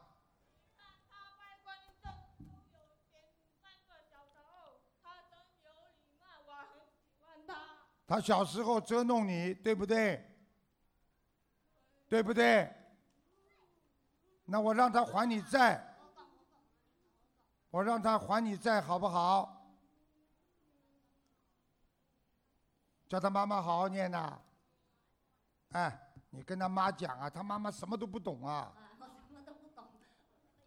[8.08, 10.24] 他小时候捉弄你，对不对？
[12.08, 12.74] 对不对？
[14.46, 15.94] 那我让他还你债，
[17.70, 19.54] 我让他还你债，好不好？
[23.06, 24.40] 叫他妈妈好好念呐。
[25.72, 28.74] 哎，你跟他妈讲啊，他妈妈什么都不懂啊。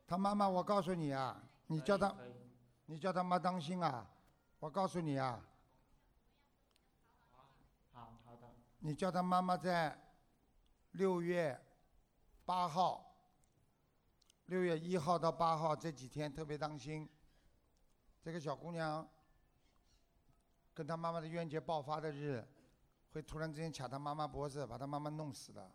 [0.07, 2.15] 他妈妈，我告诉你啊，你叫他，
[2.85, 4.05] 你叫他妈当心啊！
[4.59, 5.41] 我告诉你啊。
[7.93, 8.47] 好好的。
[8.83, 9.95] 你叫他妈妈在
[10.93, 11.59] 六月
[12.45, 13.15] 八号、
[14.45, 17.07] 六月一号到八号这几天特别当心。
[18.23, 19.07] 这个小姑娘
[20.73, 22.43] 跟她妈妈的冤结爆发的日，
[23.13, 25.71] 会突然之间卡她妈妈脖子，把她妈妈弄死的。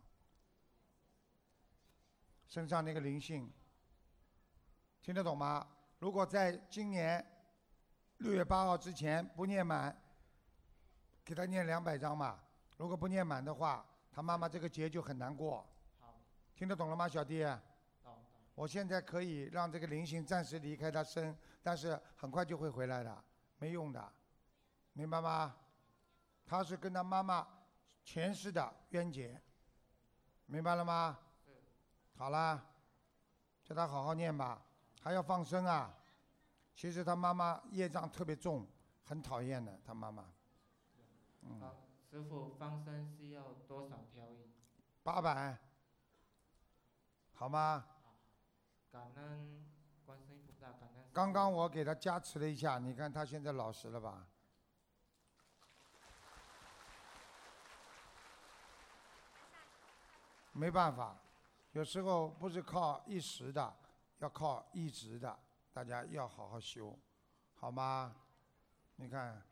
[2.48, 3.52] 身上那个灵性，
[5.00, 5.64] 听得懂吗？
[6.00, 7.24] 如果在今年
[8.18, 9.96] 六月八号之前不念满，
[11.24, 12.42] 给他念两百张吧。
[12.76, 15.66] 如果不念满的话，他妈妈这个劫就很难过。
[16.00, 16.14] 好，
[16.54, 17.44] 听得懂了吗，小弟？
[18.02, 18.14] 懂。
[18.54, 23.24] 我现在可以让这个灵性暂时离开他身，但是很快就会回来的，
[23.58, 24.12] 没用的，
[24.92, 25.54] 明白吗？
[26.44, 27.46] 他是跟他妈妈
[28.04, 29.40] 前世的冤结，
[30.46, 31.18] 明白了吗？
[32.14, 32.64] 好啦，
[33.64, 34.62] 叫他好好念吧，
[35.02, 35.92] 还要放生啊。
[36.74, 38.66] 其实他妈妈业障特别重，
[39.02, 40.24] 很讨厌的，他妈妈。
[41.42, 41.85] 嗯。
[42.06, 44.50] 好，师傅放生需要多少条鱼？
[45.02, 45.58] 八百，
[47.34, 47.84] 好吗？
[48.90, 49.66] 感恩
[50.04, 51.04] 观世音菩萨，感恩。
[51.12, 54.26] 刚刚我给他加持了一下，你看他现在老实了吧？
[60.52, 61.16] 没办法，
[61.72, 63.76] 有时候不是靠一时的，
[64.18, 65.38] 要靠一直的，
[65.72, 66.98] 大家要好好修，
[67.56, 68.16] 好吗？
[68.94, 69.42] 你看，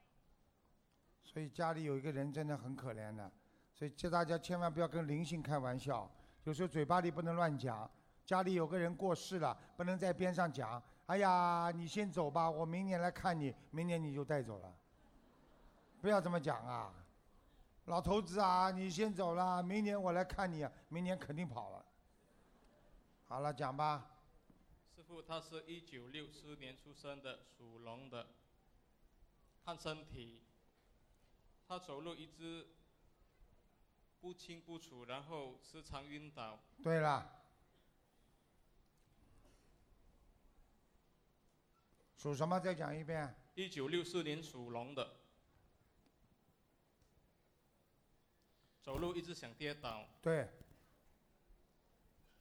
[1.34, 3.28] 所以家里有一个人真的很可怜的，
[3.74, 6.08] 所以叫大家千万不要跟灵性开玩笑，
[6.44, 7.90] 有时候嘴巴里不能乱讲。
[8.24, 10.80] 家里有个人过世了，不能在边上讲。
[11.06, 14.72] 哎呀，你先走吧，我明年来看你，明年你就带走了。
[16.00, 16.94] 不要这么讲啊，
[17.86, 21.84] 老头子啊，你先走了，明年我来看你，明年肯定跑了。
[23.26, 24.08] 好了，讲吧。
[24.94, 28.28] 师傅，他是一九六四年出生的，属龙的。
[29.64, 30.40] 看身体，
[31.66, 32.66] 他走路一直
[34.20, 36.60] 不清不楚，然后时常晕倒。
[36.82, 37.40] 对了。
[42.16, 42.58] 属什么？
[42.58, 43.34] 再讲一遍。
[43.54, 45.16] 一九六四年属龙的，
[48.82, 50.06] 走路一直想跌倒。
[50.22, 50.48] 对。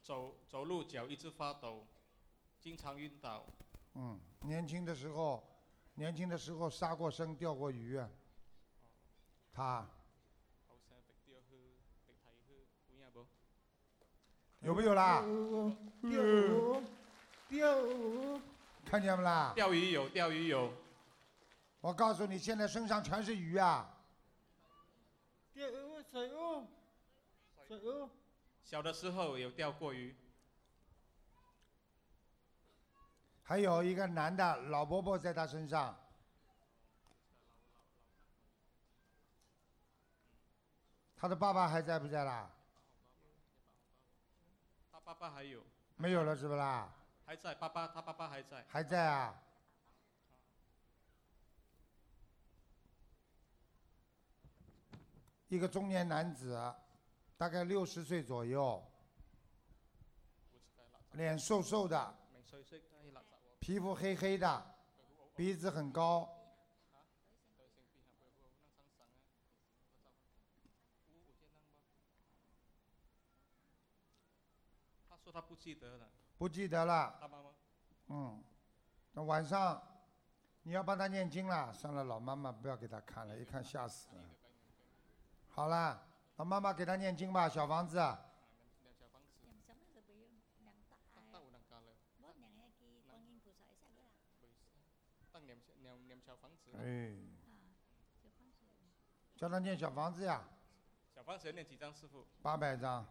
[0.01, 1.85] 走走路脚一直发抖，
[2.59, 3.45] 经常晕倒。
[3.93, 5.43] 嗯，年轻的时候，
[5.95, 8.09] 年轻的时候杀过生，钓过鱼啊。
[9.53, 9.85] 他。
[14.61, 15.21] 有没有啦？
[16.01, 16.81] 钓
[17.49, 18.39] 钓。
[18.85, 19.51] 看见没啦？
[19.53, 20.71] 钓鱼有，钓鱼有。
[21.81, 23.93] 我告诉你，现在身上全是鱼啊！
[25.53, 25.73] 钓鱼
[26.09, 26.31] 水鱼，
[27.67, 28.09] 水鱼。
[28.63, 30.15] 小的时候有钓过鱼。
[33.43, 35.93] 还有一个男的老伯伯在他身上。
[41.23, 42.51] 他的爸爸还在不在啦？
[44.91, 45.63] 他爸爸还有。
[45.95, 46.93] 没有了是不啦？
[47.25, 48.65] 还在，爸爸，他爸爸还在。
[48.67, 49.41] 还在啊。
[55.47, 56.61] 一个中年男子，
[57.37, 58.83] 大概六十岁左右，
[61.13, 62.17] 脸瘦瘦的，
[63.61, 64.75] 皮肤黑黑的，
[65.37, 66.32] 鼻子很高，
[75.33, 76.07] 他不记得了。
[76.37, 77.17] 不记得了。
[77.19, 77.49] 他妈妈
[78.07, 78.43] 嗯，
[79.13, 79.81] 那晚上
[80.61, 81.73] 你要帮他念经了。
[81.73, 84.23] 算了，老妈妈不要给他看了，一看吓死了。
[85.47, 86.05] 好啦，
[86.35, 87.97] 老妈妈给他念经吧，小房子。
[96.75, 97.13] 哎，
[99.35, 100.43] 叫他念小房子呀，
[101.13, 102.25] 小房子要念几张，师傅？
[102.41, 103.05] 八百张。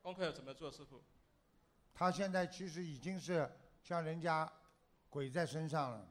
[0.00, 1.02] 功课要怎么做，师傅？
[1.98, 3.50] 他现在其实已经是
[3.82, 4.52] 像人家
[5.08, 6.06] 鬼在身上了，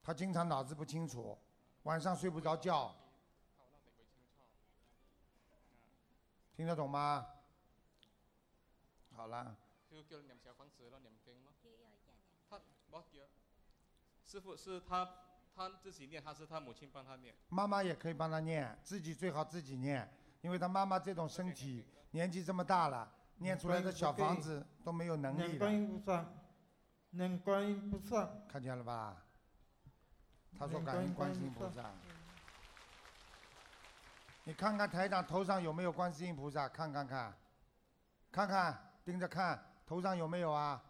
[0.00, 1.36] 他经常脑子不清楚，
[1.82, 2.94] 晚上睡不着觉，
[6.54, 7.26] 听得懂吗？
[9.10, 9.56] 好了，
[14.24, 15.08] 师傅是他
[15.52, 17.34] 他自己念，还是他母亲帮他念？
[17.48, 20.08] 妈妈也可以帮他念，自己最好自己念，
[20.42, 23.12] 因为他妈妈这种身体年纪这么大了，
[23.42, 25.88] 念出来的小房子都没有能力念观音。
[25.88, 26.24] 菩萨，
[27.10, 28.30] 念观音菩萨。
[28.48, 29.16] 看见了吧？
[30.56, 31.90] 他说感恩观世音菩萨。
[34.44, 36.68] 你看看台长头上有没有观世音菩萨？
[36.68, 37.36] 看看看，
[38.30, 40.80] 看看盯着看，头上有没有啊？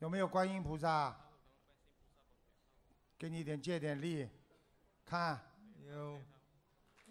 [0.00, 1.16] 有没有观音菩萨？
[3.16, 4.28] 给你点借点力，
[5.06, 5.40] 看
[5.86, 6.20] 有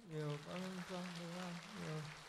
[0.10, 1.00] 有观音菩萨，
[1.88, 2.23] 有。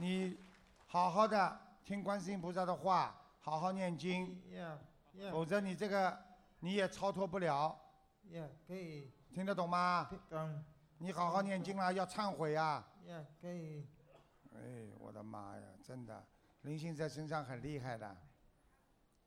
[0.00, 0.38] 你
[0.86, 4.40] 好好的听观世音菩萨的话，好好念经，
[5.32, 6.16] 否则你这个
[6.60, 7.76] 你也超脱不了。
[8.30, 10.08] 呀，可以听得懂吗？
[10.30, 10.64] 懂。
[10.98, 12.86] 你好好念经啦，要忏悔啊！
[13.06, 13.84] 呀，可以。
[14.54, 16.24] 哎，我的妈呀，真的，
[16.62, 18.16] 灵性在身上很厉害的。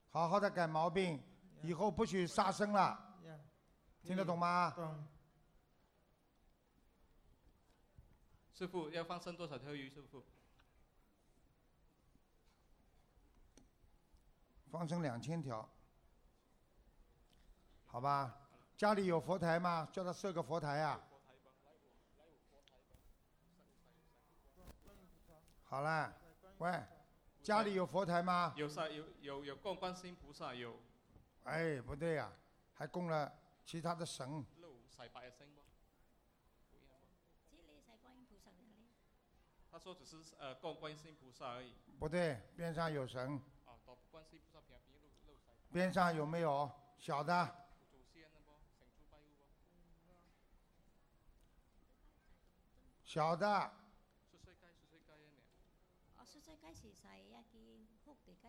[0.07, 1.21] 好好的改毛病，
[1.63, 3.37] 以后不许杀生了，呀，
[4.03, 4.71] 听得懂吗？
[4.73, 5.05] 懂。
[8.53, 9.89] 师傅要放生多少条鱼？
[9.89, 10.23] 师傅？
[14.71, 15.67] 放生两千条，
[17.85, 18.33] 好吧？
[18.77, 19.89] 家里有佛台吗？
[19.91, 20.97] 叫他设个佛台啊。
[25.65, 26.13] 好了，
[26.59, 26.83] 喂，
[27.43, 28.53] 家里有佛台吗？
[28.55, 30.79] 有啥有有有供观世音菩萨，有
[31.43, 32.31] 哎，不对呀、
[32.73, 33.29] 还供了
[33.65, 34.45] 其他的神。
[39.69, 41.73] 他说只是呃供观世音菩萨而已。
[41.99, 43.41] 不对，边上有神。
[45.71, 46.69] 边上有没有
[46.99, 47.55] 小的？
[53.03, 53.71] 小的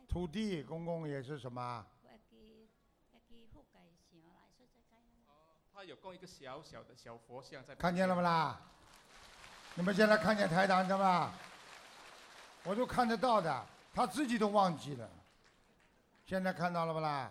[0.08, 1.84] 土地公公也是什么？
[5.74, 7.74] 他有供一个小小的小佛像在。
[7.74, 8.20] 看见了不？
[8.20, 8.60] 啦？
[9.74, 11.34] 你们现在看见台长的吧？
[12.62, 15.10] 我都看得到的，他自己都忘记了。
[16.32, 17.30] 现在看到了不啦？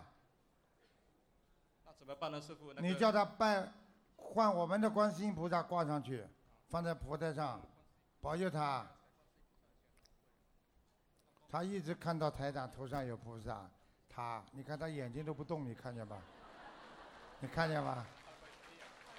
[1.84, 2.72] 那怎么办呢，师傅？
[2.72, 3.68] 那个你叫他拜
[4.14, 6.24] 换我们的观世音菩萨挂上去，
[6.68, 7.60] 放在佛台上，
[8.20, 8.86] 保佑他。
[11.50, 13.68] 他一直看到台长头上有菩萨，
[14.08, 16.16] 他你看他眼睛都不动，你看见吧？
[17.40, 18.06] 你看见吧？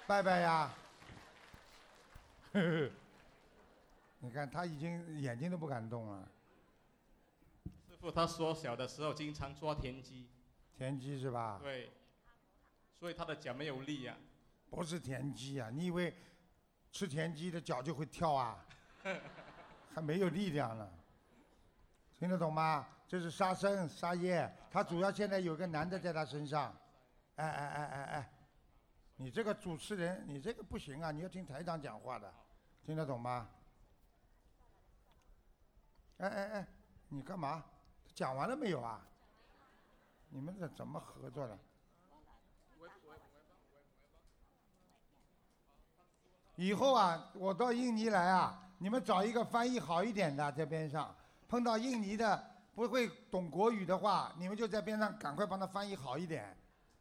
[0.06, 0.70] 拜拜呀！
[2.54, 2.90] 呵呵，
[4.20, 6.26] 你看他已经眼睛都不敢动了，
[8.04, 10.28] 师傅他缩小的时候经常抓田鸡，
[10.76, 11.58] 田鸡是吧？
[11.62, 11.90] 对，
[13.00, 14.14] 所以他的脚没有力啊。
[14.68, 15.70] 不是田鸡啊！
[15.72, 16.14] 你以为
[16.92, 18.62] 吃田鸡的脚就会跳啊？
[19.94, 20.86] 还没有力量呢，
[22.12, 22.86] 听得懂吗？
[23.08, 26.76] 这是杀生杀业，他主要现在有个男的在他身上，
[27.36, 28.30] 哎哎哎哎哎，
[29.16, 31.10] 你这个主持人，你这个不行啊！
[31.10, 32.30] 你要听台长讲话的，
[32.84, 33.48] 听得懂吗？
[36.18, 36.66] 哎哎哎，
[37.08, 37.64] 你干嘛？
[38.14, 39.04] 讲完了没有啊？
[40.30, 41.58] 你们这怎么合作的？
[46.56, 51.14] 以后啊，我到印尼来啊，你们找一个翻译好一点的在边上。
[51.48, 56.56] 碰到印尼的不会懂国语的话，你们就在边上赶快帮他翻译好一点，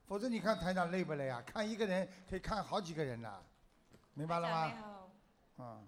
[0.07, 1.41] 否则你看台长累不累啊？
[1.45, 3.43] 看一个人可以看好几个人呢，
[4.15, 4.71] 明白了吗？
[5.55, 5.81] 好，啊、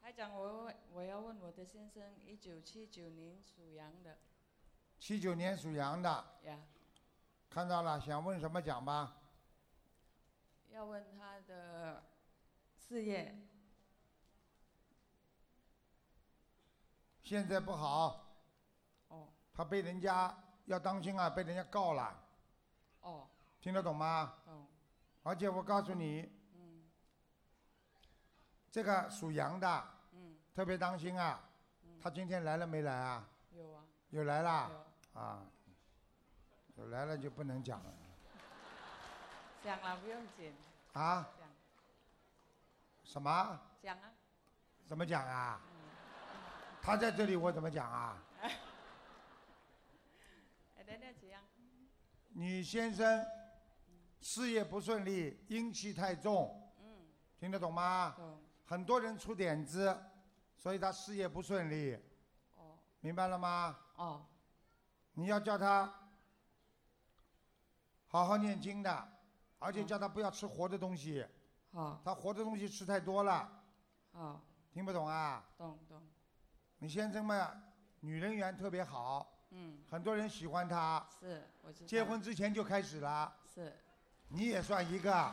[0.00, 4.18] 台长，我问我要问我的先生，一九七九年属羊的
[5.02, 6.08] 七九年属羊的，
[6.44, 6.56] 呀，
[7.50, 9.16] 看到了，想问什么讲吧？
[10.68, 12.04] 要问他的
[12.76, 13.36] 事业
[17.20, 18.26] 现在不好，
[19.08, 20.32] 哦，他被人家
[20.66, 22.16] 要当心啊，被人家告了，
[23.00, 23.28] 哦，
[23.60, 24.34] 听得懂吗？
[24.46, 24.68] 哦。
[25.24, 26.88] 而且我告诉你，嗯
[28.70, 31.40] 这个属羊的，嗯特别当心啊。
[32.00, 33.28] 他今天来了没来啊？
[33.50, 34.70] 有啊，有来啦。
[35.14, 35.42] 啊，
[36.76, 37.92] 有来了就不能讲了
[39.62, 40.52] 讲了不用紧，
[40.94, 41.28] 啊？
[41.38, 41.48] 讲
[43.04, 43.60] 什么？
[43.82, 44.12] 讲啊，
[44.86, 45.60] 怎么讲啊？
[46.80, 48.20] 他在这里，我怎么讲啊？
[50.76, 51.42] 哎，等等怎样？
[52.34, 53.24] 你先生
[54.22, 57.06] 事业不顺利，阴气太重，嗯，
[57.38, 58.14] 听得懂吗？
[58.16, 58.42] 懂。
[58.64, 59.96] 很多人出点子，
[60.56, 61.94] 所以他事业不顺利。
[62.56, 62.78] 哦。
[63.00, 63.78] 明白了吗？
[63.96, 64.26] 哦。
[65.14, 65.92] 你要叫他
[68.08, 69.08] 好好念经的，
[69.58, 71.26] 而且叫他不要吃活的东西。
[71.72, 72.00] 好。
[72.04, 73.48] 他活的东西吃太多了。
[74.12, 74.40] 好。
[74.72, 75.44] 听不懂啊？
[75.58, 76.02] 懂懂。
[76.78, 77.62] 你先生嘛，
[78.00, 79.46] 女人缘特别好。
[79.50, 79.84] 嗯。
[79.90, 81.06] 很多人喜欢他。
[81.20, 81.86] 是，我知道。
[81.86, 83.32] 结婚之前就开始了。
[83.54, 83.76] 是。
[84.28, 85.32] 你也算一个。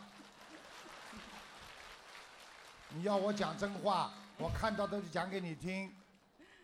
[2.89, 5.95] 你要我讲真话，我看到都是讲给你听，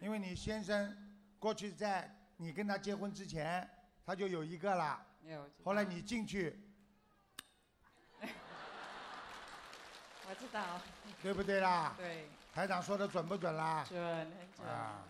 [0.01, 3.69] 因为你先生过去在你跟他结婚之前，
[4.05, 5.05] 他就有一个了。
[5.23, 5.49] 有。
[5.63, 6.59] 后来你进去，
[10.27, 10.79] 我知道。
[11.23, 11.93] 对不对啦？
[11.97, 12.27] 对。
[12.53, 13.83] 台长说的准不准啦？
[13.87, 14.67] 准，很准。
[14.67, 15.03] 啊。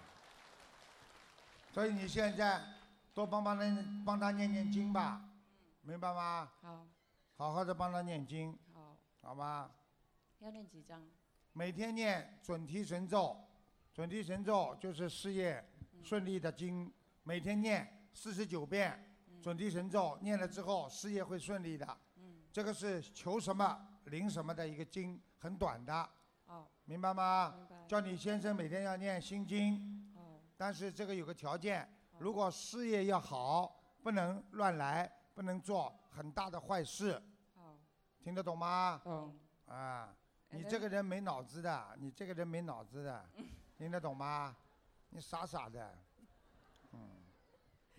[1.74, 2.62] 所以你现在
[3.14, 3.66] 多帮帮他，
[4.06, 5.22] 帮他念念经吧，
[5.82, 6.52] 明白吗？
[6.62, 6.86] 好。
[7.38, 8.58] 好好的帮他念经。
[8.74, 8.96] 好。
[9.22, 9.70] 好吧。
[10.40, 11.02] 要念几张？
[11.54, 13.36] 每天念准提神咒，
[13.94, 15.64] 准提神咒就是事业
[16.04, 16.92] 顺利的经，
[17.28, 21.98] 每天念四十九遍准提神咒，念了之后事业会顺利的。
[22.52, 26.10] 这个是求什么灵什么的一个经，很短的。
[26.46, 26.68] 哦。
[26.86, 27.56] 明白吗？
[27.58, 27.88] 明白。
[27.88, 30.14] 叫你先生每天要念心经。
[30.16, 30.40] 哦。
[30.56, 37.20] 但是这个有个条件，如果事业要好，不能乱来，不能做很大的坏事。
[37.56, 37.76] 哦。
[38.20, 39.02] 听得懂吗？
[39.06, 39.40] 嗯。
[39.66, 40.16] 啊。
[40.52, 43.28] 你这个人没脑子的，你这个人没脑子的，
[43.76, 44.56] 听得懂吗？
[45.10, 46.05] 你傻傻的，嗯，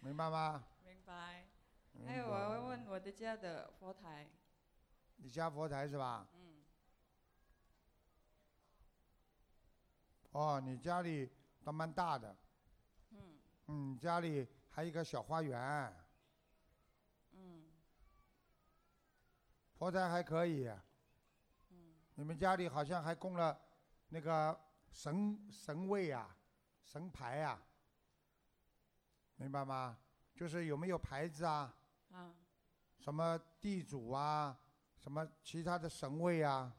[0.06, 0.62] 明白吗？
[0.84, 1.44] 明白。
[1.92, 4.24] 明还有，我要问我的家的佛台。
[5.16, 6.28] 你家佛台是吧？
[6.32, 6.62] 嗯。
[10.30, 11.28] 哦，你家里
[11.64, 12.36] 倒蛮大的。
[13.10, 13.36] 嗯。
[13.66, 15.92] 嗯，家里还有一个小花园，
[17.32, 17.64] 嗯。
[19.76, 20.68] 佛台还可以。
[21.70, 21.96] 嗯。
[22.14, 23.60] 你们家里好像还供了
[24.10, 24.56] 那个
[24.92, 26.32] 神神位啊，
[26.84, 27.60] 神牌啊，
[29.36, 29.98] 明白吗？
[30.34, 31.74] 就是有没有牌子啊？
[32.12, 32.34] 啊。
[32.98, 34.58] 什么地主啊，
[34.98, 36.74] 什么其他的神位啊？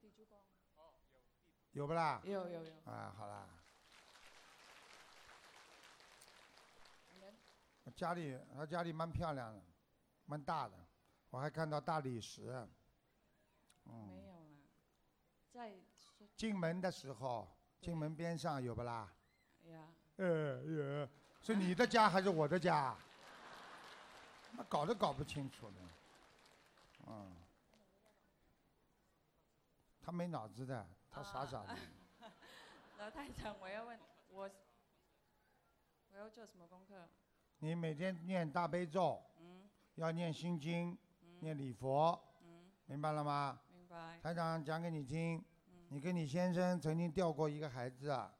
[0.00, 0.38] 地主公。
[0.76, 0.94] 哦
[1.72, 2.20] 有有不啦？
[2.24, 2.72] 有有有。
[2.84, 3.48] 啊，好啦。
[7.96, 9.60] 家里他家里蛮漂亮的，
[10.26, 10.74] 蛮大的，
[11.30, 12.66] 我还看到大理石。
[13.86, 14.06] 嗯。
[14.06, 14.46] 没有了，
[15.50, 15.74] 在
[16.36, 17.48] 进门的时候，
[17.80, 19.12] 进门边上有不啦？
[19.72, 19.80] 呀，
[20.16, 21.08] 呃有，
[21.40, 22.96] 是你的家还是我的家？
[24.52, 25.76] 那搞都搞不清楚呢。
[27.06, 27.32] 嗯。
[30.02, 31.76] 他没脑子的，他傻傻的。
[32.98, 33.98] 老太长，我要问
[34.30, 34.50] 我，
[36.12, 37.06] 我要做什么功课？
[37.58, 40.96] 你每天念大悲咒，嗯要念心经，
[41.40, 43.60] 念礼佛，嗯，明白了吗？
[43.70, 44.18] 明白。
[44.22, 45.36] 台长讲给你听，
[45.68, 48.32] 嗯你跟你先生曾经掉过一个孩子啊？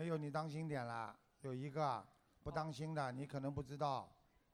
[0.00, 2.02] 没有你当心点啦，有一个
[2.42, 4.10] 不当心的，你可能不知道，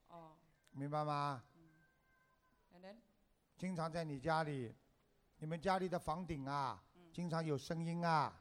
[0.09, 0.33] 哦
[0.71, 1.41] 明白吗
[2.75, 2.95] ？，And then
[3.55, 4.75] 经常在你家里，
[5.37, 6.83] 你们家里的房顶啊，
[7.13, 8.33] 经常有声音啊。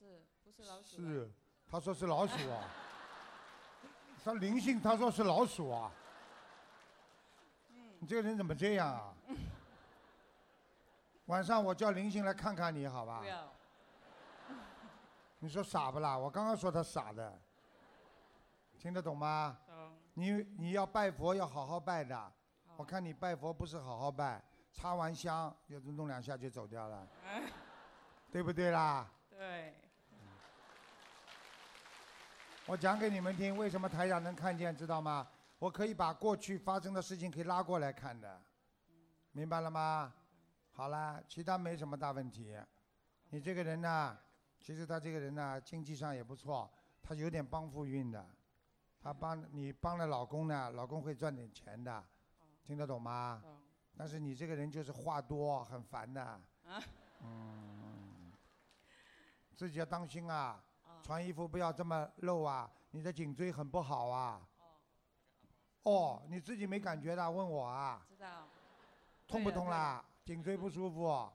[0.00, 0.96] 是不是老鼠？。
[0.96, 1.30] 是，
[1.68, 2.64] 他说是老鼠啊。
[4.24, 5.92] 他灵性，他说是老鼠啊。
[7.98, 9.14] 你这个人怎么这样啊？
[11.26, 13.26] 晚上我叫灵性来看看你，好吧不？
[13.26, 13.52] 要。
[15.44, 16.16] 你说傻不啦？
[16.16, 17.38] 我刚刚说他傻的，
[18.78, 19.58] 听得懂吗？
[19.66, 19.92] 懂。
[20.14, 22.32] 你你要拜佛要好好拜的，
[22.78, 24.42] 我看你拜佛不是好好拜，
[24.72, 27.06] 插完香就弄两下就走掉了，
[28.32, 29.06] 对不对啦？
[29.28, 29.74] 对。
[32.64, 35.28] 我讲给你们听，为什么台长能看见，知道吗？
[35.58, 38.40] 我可以把过去发生的事情可以拉过来看的，
[39.32, 40.10] 明白了吗？
[40.72, 42.56] 好啦，其他没什么大问题。
[43.28, 44.16] 你这个人呢，
[44.64, 48.26] 其实他这个人呢，经济上也不错，他有点帮扶运的。
[48.98, 52.02] 他帮你帮了老公呢，老公会赚点钱的，
[52.62, 53.44] 听得懂吗？
[53.94, 56.22] 但是你这个人就是话多，很烦的。
[56.22, 56.82] 啊。
[57.20, 58.32] 嗯，
[59.54, 60.64] 自己要当心啊！
[61.02, 64.48] 穿衣服不要这么露啊，你的颈椎很不好啊。
[65.82, 68.48] 哦，你自己没感觉的，问我啊，知道。
[69.28, 70.02] 痛不痛啦？
[70.24, 71.30] 颈椎不舒服？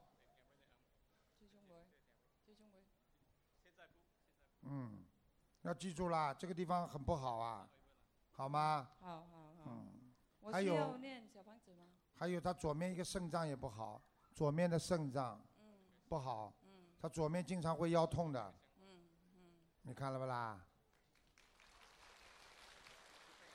[1.37, 1.85] 最终会，
[2.43, 2.79] 最终会。
[4.69, 5.03] 嗯，
[5.63, 7.67] 要记住啦，这个地方很不好啊，
[8.31, 8.87] 好吗？
[9.01, 9.63] 好好好。
[9.65, 11.85] 嗯，我需还有要念小房子吗？
[12.15, 14.01] 还有他左面一个肾脏也不好，
[14.33, 15.41] 左面的肾脏
[16.07, 16.53] 不好，
[17.01, 18.53] 他左面经常会腰痛的。
[18.79, 20.59] 嗯嗯你看了不啦？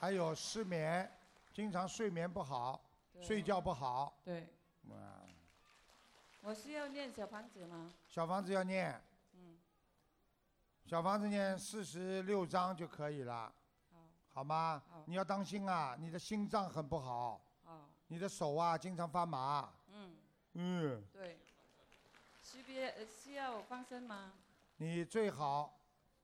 [0.01, 1.11] 还有失眠，
[1.53, 4.19] 经常睡眠不好，对睡觉不好。
[4.25, 4.49] 对。
[4.91, 5.23] 啊，
[6.43, 7.93] 我需要念小房子吗？
[8.09, 9.03] 小房子要念，嗯，
[10.85, 13.51] 小房子念四十六章就可以了，
[14.35, 14.83] 好吗？
[15.07, 17.89] 你要当心啊，你的心脏很不好，好。
[18.09, 19.73] 你的手啊经常发麻。
[19.89, 20.15] 嗯。
[20.53, 21.41] 嗯，对。
[22.43, 24.35] 需不呃需要放生吗？
[24.77, 25.75] 你最好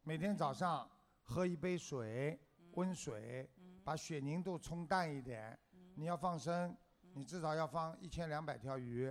[0.02, 0.88] 每天早上
[1.22, 2.38] 喝一杯水，
[2.74, 3.50] 温水，
[3.82, 5.58] 把血凝度冲淡一点。
[5.94, 6.76] 你要放生，
[7.14, 9.10] 你至少要放一千两百条鱼，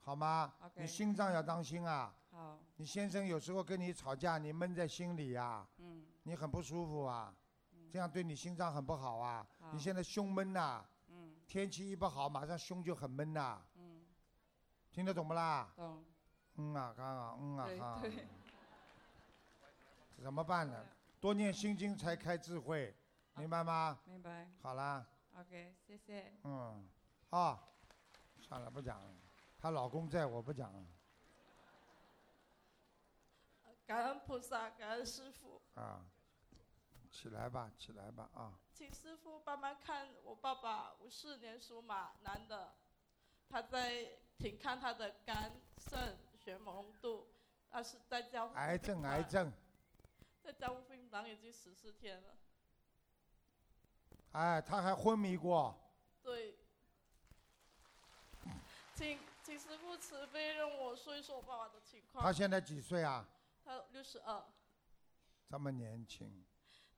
[0.00, 2.14] 好吗你心脏要当心啊。
[2.36, 2.58] 好。
[2.76, 7.32] 你先生有时候跟你吵架，你闷在心里呀、嗯你很不舒服啊，
[7.90, 9.46] 这样对你心脏很不好啊。
[9.60, 14.04] 好你现在胸闷呐、嗯天气一不好，马上胸就很闷呐、嗯，
[14.90, 15.72] 听得懂不啦？
[15.76, 16.04] 懂。
[16.56, 17.98] 嗯啊，刚啊，嗯啊，对哈。
[18.02, 18.28] 对。
[20.22, 20.84] 怎么办呢？
[21.20, 22.94] 多念心经才开智慧，
[23.36, 23.98] 明白吗？
[24.04, 24.48] 明白。
[24.60, 25.06] 好啦
[25.38, 26.32] ，OK，谢谢。
[26.42, 26.88] 嗯，
[27.30, 27.62] 啊，
[28.40, 29.10] 算了，不讲了。
[29.58, 30.82] 她老公在，我不讲了。
[33.86, 36.04] 感恩菩萨，感恩师傅，啊，
[37.12, 42.74] 起来吧，起来吧，啊，请师傅帮忙看我爸爸，五四年属马，男的，
[43.48, 47.28] 他在请看他的肝、肾、血浓度，
[47.70, 49.52] 他是在交癌症，癌症，
[50.42, 52.36] 在交护病房已经十四天了，
[54.32, 55.78] 哎，他还昏迷过，
[56.24, 56.58] 对，
[58.96, 62.24] 请请师傅慈悲让我说一说我爸爸的情况。
[62.24, 63.24] 他现在几岁啊？
[63.66, 64.44] 他六十二。
[65.50, 66.44] 这么年轻，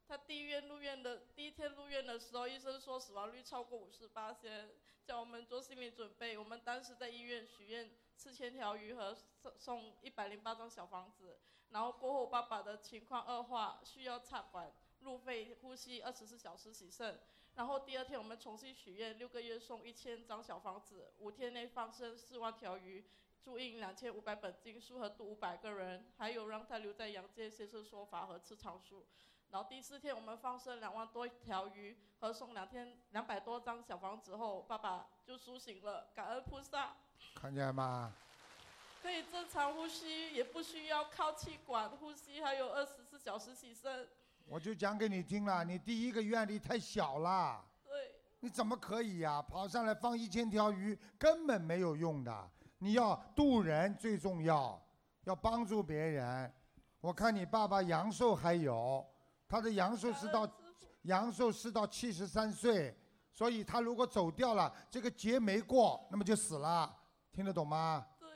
[0.07, 4.69] 他第一院入院的第一天入院的时候，医生说死亡率超过五十八先
[5.03, 6.37] 叫我们做心理准备。
[6.37, 11.39] 我们当时在医院许愿四千条鱼和送送一百零八张小房子。
[11.71, 17.19] 然后过后，爸爸的情况恶化，需要插管、入肺、呼吸二十四小时洗肾。
[17.55, 23.07] 然后第二天我们重新许愿，六个月送一千张小房子，五天内放生四万条鱼。
[23.43, 29.07] 注印两千五百本经书和度五百个人，还有让他留在阳间先生说法和吃长素。
[29.51, 36.95] 然后第四天我们放生两万多条鱼和送两天两百多张小房子后，爸爸就苏醒了，感恩菩萨，
[37.35, 38.13] 看见吗？
[39.01, 44.07] 可以正常呼吸，也不需要靠气管呼吸，还有二十四小时起身。
[44.45, 54.81] 我就讲给你听了，你第一个愿力太小了，对，你怎么可以呀、跑上来放一千条鱼根本没有用的，你要渡人最重要，
[55.25, 56.53] 要帮助别人。
[57.01, 59.07] 我看你爸爸阳寿还有，
[59.49, 60.49] 他的阳寿是到
[61.03, 62.97] 阳寿是到七十三岁，
[63.33, 66.95] 所以他如果走掉了，这个劫没过，那么就死了，
[67.33, 68.07] 听得懂吗？
[68.19, 68.29] 对，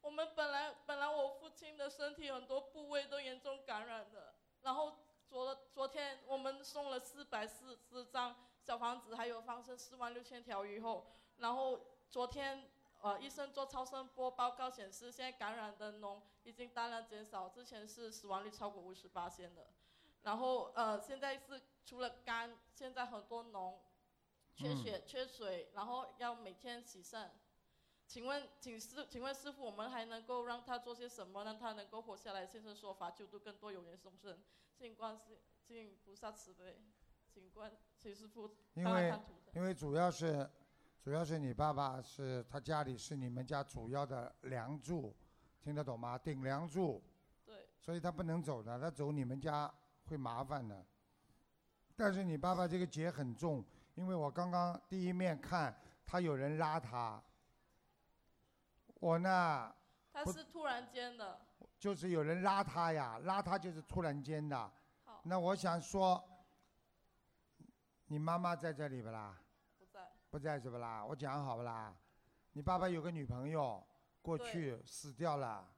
[0.00, 11.06] 我们本来本来我父亲的身体很多部位都严重感染的，然后昨昨天我们送了四百四十张小房子，还有放生四万六千条鱼后，
[11.38, 11.80] 然后
[12.10, 12.68] 昨天
[13.04, 19.68] 呃医生做超声波报告显示，现在感染的脓已经大量减少，之前是死亡率超过五十八的，
[20.22, 23.74] 然后呃现在是除了肝，现在很多脓。
[24.56, 27.28] 缺血、缺水，然后要每天洗肾。
[28.06, 34.38] 请问，请师，请问师傅，我们还能够让他做些什么，让他能够活下来，现身说法，救度更多有缘众生？
[34.78, 36.80] 请观世，请菩萨慈悲，
[37.28, 39.12] 请观，请师傅因为。
[39.56, 40.48] 因为主要是
[41.04, 45.14] 主要是你爸爸是他家里是你们家主要的梁柱，
[45.60, 46.16] 听得懂吗？
[46.16, 47.04] 顶梁柱。
[47.44, 47.68] 对。
[47.78, 49.70] 所以他不能走的，他走你们家
[50.06, 50.82] 会麻烦的。
[51.94, 53.62] 但是你爸爸这个结很重，
[53.96, 57.22] 因为我刚刚第一面看他有人拉他，
[58.94, 59.70] 我呢
[60.10, 61.38] 他是突然间的，
[61.78, 64.56] 就是有人拉他呀，拉他就是突然间的。
[65.04, 66.26] 好那我想说，
[68.06, 69.38] 你妈妈在这里不啦？
[70.34, 70.58] 不在。
[70.58, 71.04] 是不啦？
[71.04, 71.94] 我讲好不啦？
[72.54, 73.86] 你爸爸有个女朋友，
[74.20, 75.72] 过去死掉了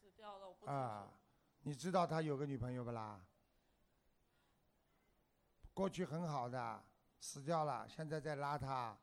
[0.00, 0.72] 死掉了，我不知道。
[0.72, 1.12] 啊。
[1.62, 3.20] 你知道他有个女朋友不啦？
[5.74, 6.84] 过去很好的，
[7.18, 8.96] 死掉了，现在在拉他，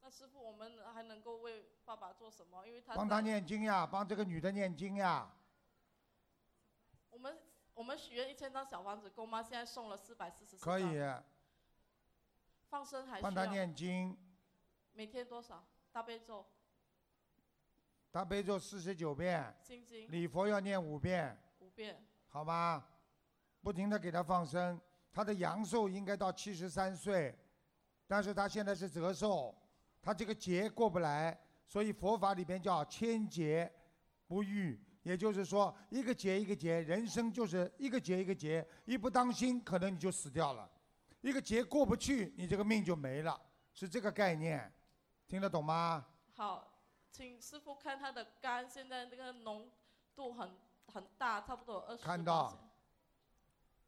[0.00, 2.66] 那师傅，我们还能够为爸爸做什么？
[2.66, 5.30] 因为他帮他念经呀，帮这个女的念经呀。
[7.10, 7.38] 我们
[7.74, 9.42] 我们许愿一千张小房子够吗？
[9.42, 10.84] 现在送了四百四十四可以，
[12.72, 14.16] 放生还需帮他念经，
[14.94, 15.62] 每天多少？
[15.92, 16.42] 大悲咒、
[18.10, 20.10] 大悲咒四十九遍，心经。
[20.10, 22.02] 礼佛要念五遍，五遍。
[22.28, 22.82] 好吧？
[23.60, 24.80] 不停的给他放生，
[25.12, 27.38] 他的阳寿应该到七十三岁，
[28.06, 29.54] 但是他现在是折寿，
[30.00, 33.70] 他这个劫过不来，所以佛法里边叫千劫
[34.26, 40.70] 不遇，也就是说一个劫一个劫，人生就是一个劫一个劫，一不当心可能你就死掉了，
[41.22, 43.40] 一个劫过不去，你这个命就没了，
[43.72, 44.70] 是这个概念，
[45.26, 46.04] 听得懂吗？
[46.34, 49.70] 好，请师傅看他的肝，现在那个浓
[50.16, 50.58] 度很
[50.88, 52.02] 很大，差不多二十。
[52.02, 52.58] 看到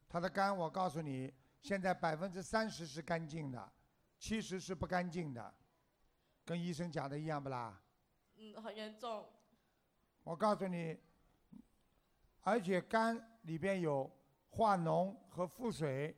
[0.09, 3.73] 他的肝，我告诉你，现在百分之三十是干净的，
[4.17, 5.55] 七十是不干净的，
[6.45, 7.83] 跟医生讲的一样不啦？
[8.37, 9.29] 嗯，很严重。
[10.23, 10.97] 我告诉你，
[12.43, 14.09] 而且肝里边有
[14.51, 16.17] 化脓和腹水，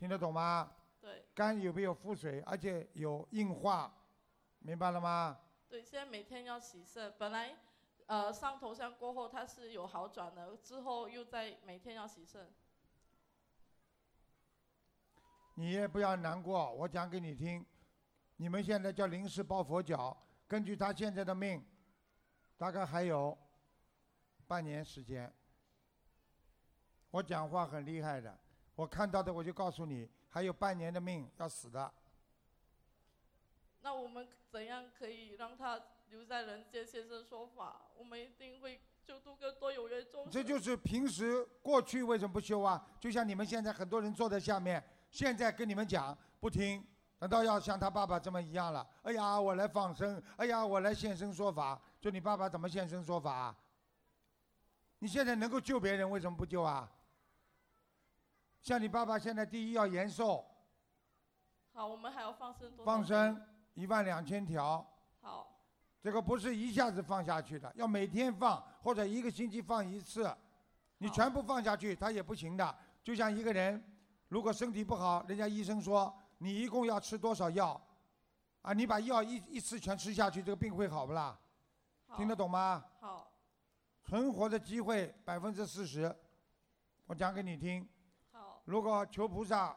[0.00, 0.72] 听得懂吗？
[0.98, 3.92] 对肝有没有腹水，而且有硬化，
[4.60, 5.38] 明白了吗？
[5.68, 7.54] 对，现在每天要洗肾，本来
[8.06, 12.50] 呃上头香过后他是有好转的，之后又在每天要洗肾。
[15.56, 17.66] 你也不要难过，我讲给你听。
[18.36, 20.16] 你们现在叫临时抱佛脚，
[20.48, 21.62] 根据他现在的命，
[22.56, 23.36] 大概还有
[24.46, 25.30] 半年时间。
[27.10, 28.38] 我讲话很厉害的，
[28.80, 31.92] 我看到的我就告诉你，还有半年的命要死的。
[33.82, 35.78] 那我们怎样可以让他
[36.08, 37.82] 留在人间现身说法？
[37.98, 40.32] 我们一定会救度更多有缘众生。
[40.32, 42.82] 这就是平时过去为什么不修啊？
[42.98, 46.82] 就像你们现在很多人坐在下面，现在跟你们讲不听，
[47.18, 48.88] 难道要像他爸爸这么一样了？
[49.02, 51.78] 哎呀，我来放生，哎呀，我来现身说法。
[52.00, 53.56] 就你爸爸怎么现身说法啊？
[55.00, 56.90] 你现在能够救别人，为什么不救啊？
[58.62, 60.44] 像你爸爸现在第一要延寿，
[61.72, 62.84] 好，我们还要放生多少？
[62.84, 63.40] 放生
[63.74, 64.86] 一万两千条，
[65.20, 65.60] 好，
[66.02, 70.30] 这个不是一下子放下去的，要每天放或者一个星期放一次。
[70.98, 72.78] 你全部放下去，他也不行的。
[73.02, 73.82] 就像一个人，
[74.28, 77.80] 如果身体不好，人家医生说你一共要吃多少药，
[78.60, 81.38] 啊，你把药一一次全吃下去，这个病会好不啦？
[82.14, 82.84] 听得懂吗？
[83.00, 83.32] 好，
[84.04, 86.14] 存活的机会百分之四十，
[87.06, 87.88] 我讲给你听。
[88.60, 89.76] 好，如果求菩萨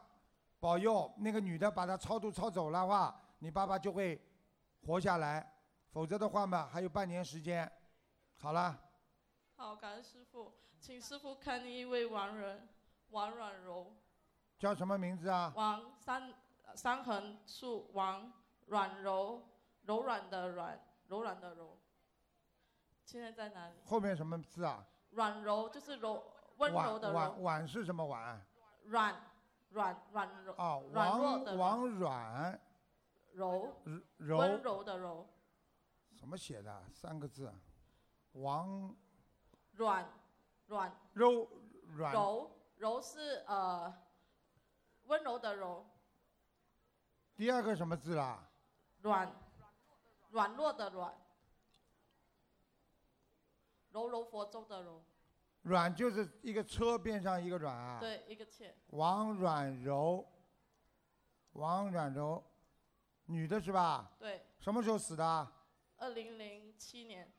[0.60, 4.20] 保佑那个女的把她超度超走了话，你爸爸就会
[4.86, 5.52] 活下来，
[5.90, 7.70] 否则的话嘛，还有半年时间。
[8.36, 8.78] 好了，
[9.56, 12.68] 好，感恩师傅，请师傅看一位亡人
[13.10, 13.92] 王软柔，
[14.58, 15.52] 叫什么名字啊？
[15.56, 16.34] 王三
[16.74, 18.32] 三横竖王
[18.66, 19.42] 软柔，
[19.82, 21.78] 柔软的软，柔软的柔。
[23.04, 23.74] 现在在哪里？
[23.84, 24.84] 后面什么字啊？
[25.10, 26.24] 软柔就是柔
[26.56, 28.44] 温柔的婉柔，婉婉是什么婉？
[28.84, 29.20] 软
[29.70, 32.60] 软软柔啊，软弱的王王软
[33.32, 33.76] 柔
[34.18, 35.26] 柔温柔的柔，
[36.16, 36.84] 怎么写的？
[36.92, 37.52] 三个字，
[38.32, 38.94] 王
[39.72, 40.08] 软
[40.66, 41.48] 软柔
[41.96, 43.92] 软柔柔是呃
[45.04, 45.84] 温柔的柔，
[47.34, 48.48] 第二个什么字啦？
[49.00, 49.32] 软
[50.30, 51.14] 软弱的软，
[53.90, 55.04] 柔柔佛州的柔，
[55.64, 58.00] 软就是一个车边上一个软啊。。
[58.00, 60.26] 对，一个妾，王软柔，
[61.52, 62.42] 王软柔，
[63.26, 64.12] 女的是吧？
[64.18, 65.52] 对，什么时候死的啊？
[65.96, 67.32] 二零零七年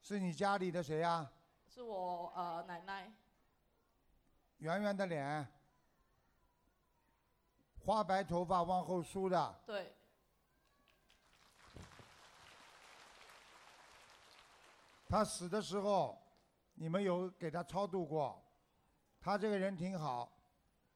[0.00, 1.30] 是你家里的谁呀、
[1.68, 3.12] 是我呃奶奶，
[4.58, 5.46] 圆圆的脸，
[7.84, 9.94] 花白头发往后梳的，对，
[15.08, 16.20] 他死的时候，
[16.82, 18.42] 你们有给他超度过。
[19.20, 20.32] 他这个人挺好，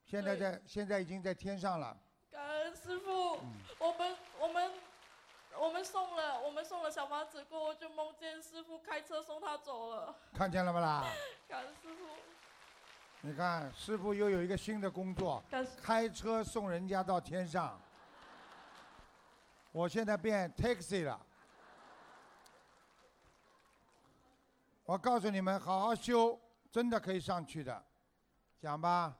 [0.07, 1.95] 现在在现在已经在天上了。
[2.31, 3.39] 感恩师傅，
[3.79, 4.73] 我们我们
[5.59, 11.05] 我们送了我们送了小房子过后，就梦见师傅开车送他走了，看见了不啦？
[11.47, 12.07] 感恩师傅，
[13.21, 17.79] 你看，师傅又有一个新的工作感，开车送人家到天上。
[19.71, 21.21] 我现在变 taxi 了。
[24.85, 26.39] 我告诉你们，好好修，
[26.71, 27.85] 真的可以上去的。
[28.61, 29.17] 讲吧。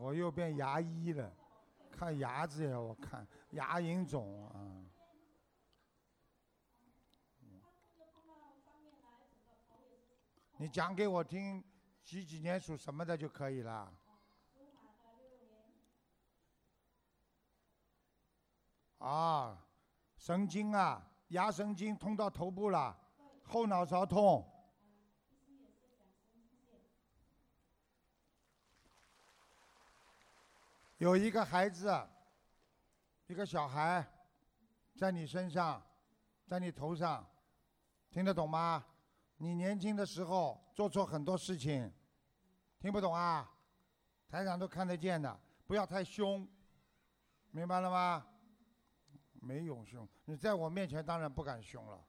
[0.00, 1.32] 我又变牙医了，
[1.90, 4.87] 看牙子呀，我看牙龈肿啊。
[10.60, 11.62] 你讲给我听，
[12.02, 13.94] 几几年属什么的就可以了。
[18.98, 19.64] 啊，
[20.16, 22.98] 神经啊，牙神经通到头部了，
[23.44, 24.44] 后脑勺痛。
[30.96, 32.04] 有一个孩子，
[33.28, 34.04] 一个小孩，
[34.96, 35.80] 在你身上，
[36.48, 37.24] 在你头上，
[38.10, 38.84] 听得懂吗？
[39.38, 41.92] 你年轻的时候做错很多事情，
[42.80, 43.48] 听不懂啊？
[44.28, 46.46] 台长都看得见的，不要太凶，
[47.52, 48.26] 明白了吗？
[49.40, 52.04] 没有凶，你在我面前当然不敢凶了。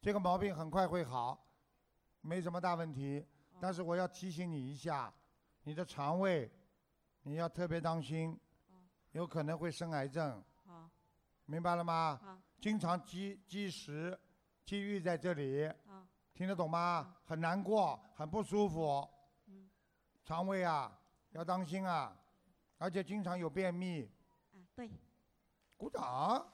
[0.00, 1.46] 这个毛病很快会好，
[2.20, 3.24] 没什么大问题。
[3.60, 5.14] 但是我要提醒你一下，
[5.62, 6.50] 你的肠胃
[7.22, 8.38] 你要特别当心，
[9.12, 10.44] 有可能会生癌症。
[11.46, 12.18] 好，明白了吗？
[12.22, 14.18] 啊经常积积食，
[14.64, 17.16] 积郁在这里，啊听得懂吗？
[17.24, 19.08] 很难过，很不舒服。
[19.46, 19.70] 嗯
[20.24, 20.92] 肠胃啊，
[21.30, 22.16] 要当心啊，
[22.78, 24.10] 而且经常有便秘。
[24.52, 24.90] 啊，对，
[25.76, 26.02] 鼓掌。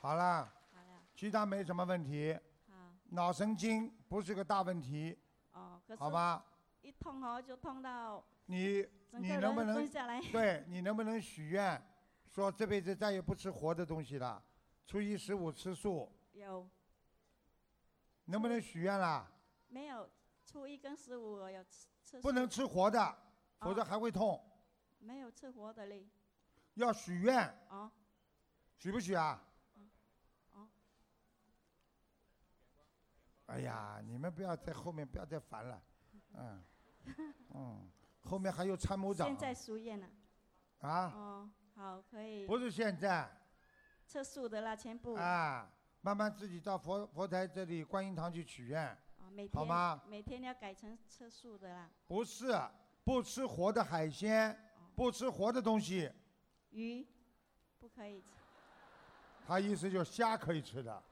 [0.00, 2.32] 好了，好了，其他没什么问题。
[2.70, 5.18] 啊，脑神经不是个大问题，
[5.52, 6.42] 哦，可是好吧？
[6.80, 9.86] 一痛哦就痛到你你能不能
[10.32, 11.80] 对你能不能许愿，
[12.26, 14.42] 说这辈子再也不吃活的东西了，
[14.86, 16.66] 初一十五吃素，有
[18.24, 19.30] 能不能许愿啦？
[19.68, 20.08] 没有？
[20.46, 23.18] 初一跟十五我有吃吃不能吃活的，
[23.60, 24.42] 否则还会痛。
[24.98, 26.08] 没有吃活的嘞。
[26.74, 27.92] 要许愿，哦
[28.78, 29.44] 许不许啊？
[30.52, 30.66] 哦，
[33.46, 35.82] 哎呀，你们不要在后面不要再烦了，
[36.32, 36.64] 嗯
[37.54, 37.90] 嗯，
[38.28, 40.06] 后面还有参谋长现在输液了。
[40.80, 42.46] 啊，哦，好，可以。
[42.46, 43.28] 不是现在
[44.06, 45.14] 吃素的啦，全部。
[45.14, 45.70] 啊，
[46.02, 48.86] 慢慢自己到佛佛台这里观音堂去许愿，
[49.18, 50.02] 哦，每天好吗？
[50.06, 52.54] 每天要改成吃素的啦，不是
[53.02, 54.56] 不吃活的海鲜，
[54.94, 56.12] 不吃活的东西，
[56.70, 57.06] 鱼
[57.78, 58.28] 不可以吃。
[59.46, 61.02] 他意思就是虾可以吃的，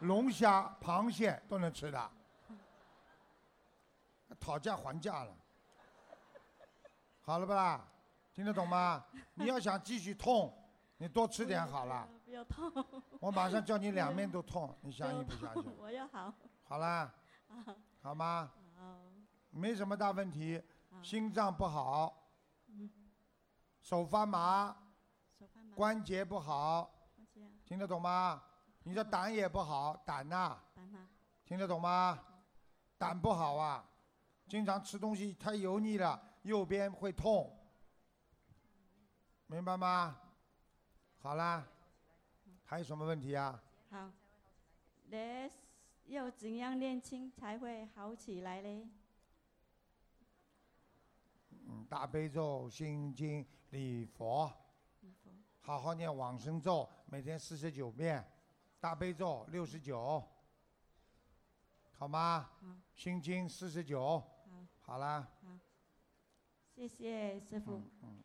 [0.00, 2.10] 龙虾、螃蟹都能吃的，
[4.40, 5.36] 讨价还价了，
[7.22, 7.82] 好了不啦？
[8.34, 9.04] 听得懂吗？
[9.34, 10.52] 你要想继续痛，
[10.96, 12.08] 你多吃点好了。
[12.24, 12.72] 不要痛。
[13.20, 15.72] 我马上叫你两面都痛，你相信不相信？
[15.78, 16.34] 我要好。
[16.64, 17.12] 好啦，
[17.48, 18.50] 啊好吗？
[18.76, 18.98] 好。
[19.50, 20.60] 没什么大问题，
[21.02, 22.12] 心脏不好，
[23.80, 24.76] 手发麻。
[25.74, 26.90] 关节不好，
[27.64, 28.42] 听得懂吗？
[28.82, 30.58] 你的胆也不好，胆呐
[31.46, 32.18] 听得懂吗？
[32.98, 33.84] 胆不好啊，
[34.48, 37.56] 经常吃东西太油腻了，右边会痛，
[39.46, 40.18] 明白吗？
[41.18, 41.66] 好啦，
[42.64, 43.62] 还有什么问题啊？
[43.90, 44.10] 好。
[45.06, 45.50] 那
[46.06, 48.88] 要怎样练轻才会好起来嘞？
[51.50, 54.52] 嗯，大悲咒、心经、礼佛，
[55.60, 58.26] 好好念往生咒，每天四十九遍，
[58.80, 60.26] 大悲咒六十九，
[61.92, 62.50] 好吗？
[62.60, 65.28] 好心经四十九，好，好啦。
[65.44, 65.58] 好。
[66.74, 67.82] 谢谢师傅。
[68.02, 68.22] 嗯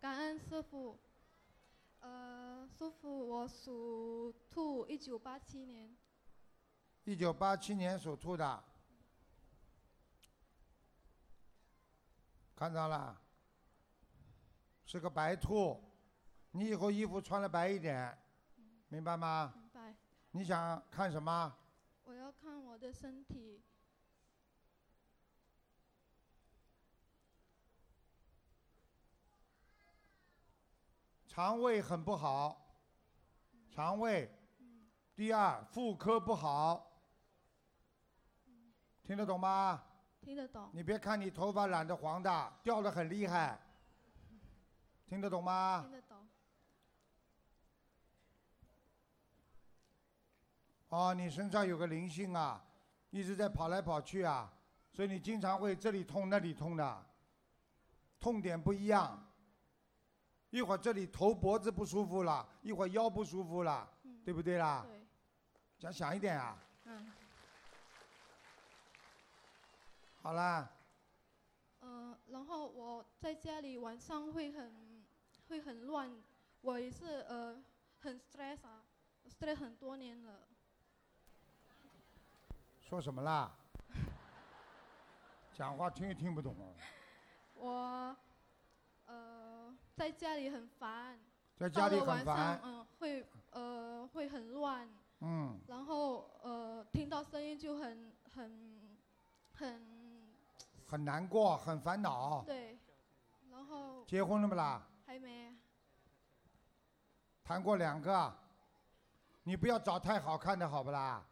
[0.00, 0.98] 感恩师傅。
[2.00, 5.94] 呃，师傅，我属兔，一九八七年。
[7.04, 8.64] 一九八七年属兔的，
[12.54, 13.20] 看到了，
[14.84, 15.82] 是个白兔，
[16.58, 18.18] 你以后衣服穿的白一点，
[18.88, 19.54] 明白吗？
[19.54, 19.94] 明白。
[20.32, 21.56] 你想看什么？
[22.02, 23.62] 我要看我的身体。
[31.28, 32.74] 肠胃很不好，
[33.70, 34.28] 肠胃。
[35.14, 36.90] 第二，妇科不好，
[39.04, 39.80] 听得懂吗？
[40.20, 40.68] 听得懂。
[40.72, 43.56] 你别看你头发染的黄的，掉的很厉害，
[45.06, 45.92] 听得懂吗听？
[45.92, 46.07] 得懂。
[50.88, 52.64] 哦，你身上有个灵性啊，
[53.10, 54.52] 一直在跑来跑去啊，
[54.90, 57.06] 所以你经常会这里痛那里痛的，
[58.18, 59.24] 痛点不一样。
[60.50, 63.86] 一会儿这里头脖子不舒服了，一会儿腰不舒服了，
[64.24, 64.82] 对不对啦？
[64.86, 65.06] 对。
[65.78, 66.56] 讲响一点啊！
[66.84, 67.12] 嗯。
[70.22, 70.70] 好啦，
[71.80, 75.04] 呃，然后我在家里晚上会很
[75.48, 76.10] 会很乱，
[76.62, 77.62] 我也是呃
[78.00, 78.82] 很 stress 啊
[79.28, 80.47] ，stress 很多年了。
[82.88, 83.50] 说什么啦？
[85.52, 86.72] 讲话听也听不懂哦。
[87.54, 88.16] 我
[89.06, 91.18] 呃在家里很烦，
[91.58, 94.88] 在家里晚很烦上嗯、会呃会很乱，
[95.20, 98.90] 嗯，然后呃听到声音就很很
[99.52, 100.26] 很
[100.86, 102.42] 很难过，很烦恼。
[102.46, 102.78] 对，
[103.50, 104.82] 然后结婚了不啦？
[105.04, 105.54] 还没，
[107.44, 108.32] 谈过两个，
[109.42, 111.22] 你不要找太好看的好不啦？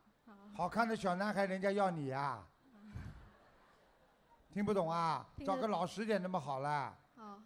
[0.54, 0.68] 好。
[0.68, 2.42] 看的小男孩人家要你呀、
[4.50, 5.26] 听不懂啊？
[5.44, 6.96] 找个老实点的嘛好了。
[7.14, 7.42] 好，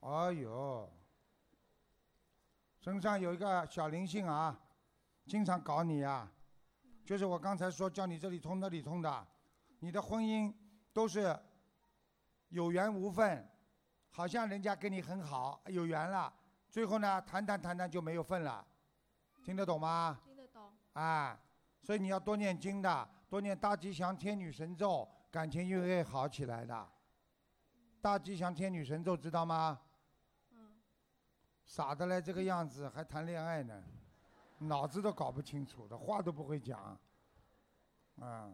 [0.00, 0.90] 哎呦，
[2.80, 4.58] 身上有一个小灵性啊，
[5.26, 6.30] 经常搞你啊，
[7.04, 9.26] 就是我刚才说叫你这里通那里通的，
[9.80, 10.54] 你的婚姻
[10.92, 11.38] 都是
[12.48, 13.46] 有缘无分，
[14.10, 16.32] 好像人家跟你很好，有缘了，
[16.70, 18.66] 最后呢谈谈谈谈就没有份了，
[19.44, 20.18] 听得懂吗？
[20.92, 21.38] 啊，
[21.82, 26.88] 所以你要多念经的，多念大吉祥天女神咒，感情就会好起来的。
[28.00, 29.80] 大吉祥天女神咒知道吗？
[31.64, 33.84] 傻的嘞，这个样子还谈恋爱呢，
[34.58, 36.98] 脑子都搞不清楚的，话都不会讲。
[38.18, 38.52] 啊，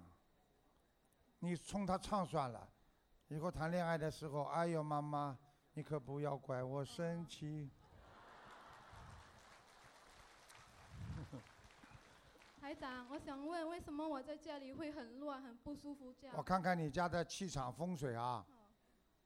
[1.38, 2.68] 你冲他唱算了，
[3.28, 5.38] 以后谈恋爱的时候，哎呦妈妈，
[5.72, 7.70] 你可不要怪我生气。
[12.66, 16.34] 台长，我想问，为什么我在家里会很乱、很不舒服这样？
[16.36, 18.44] 我看看你家的气场风水啊，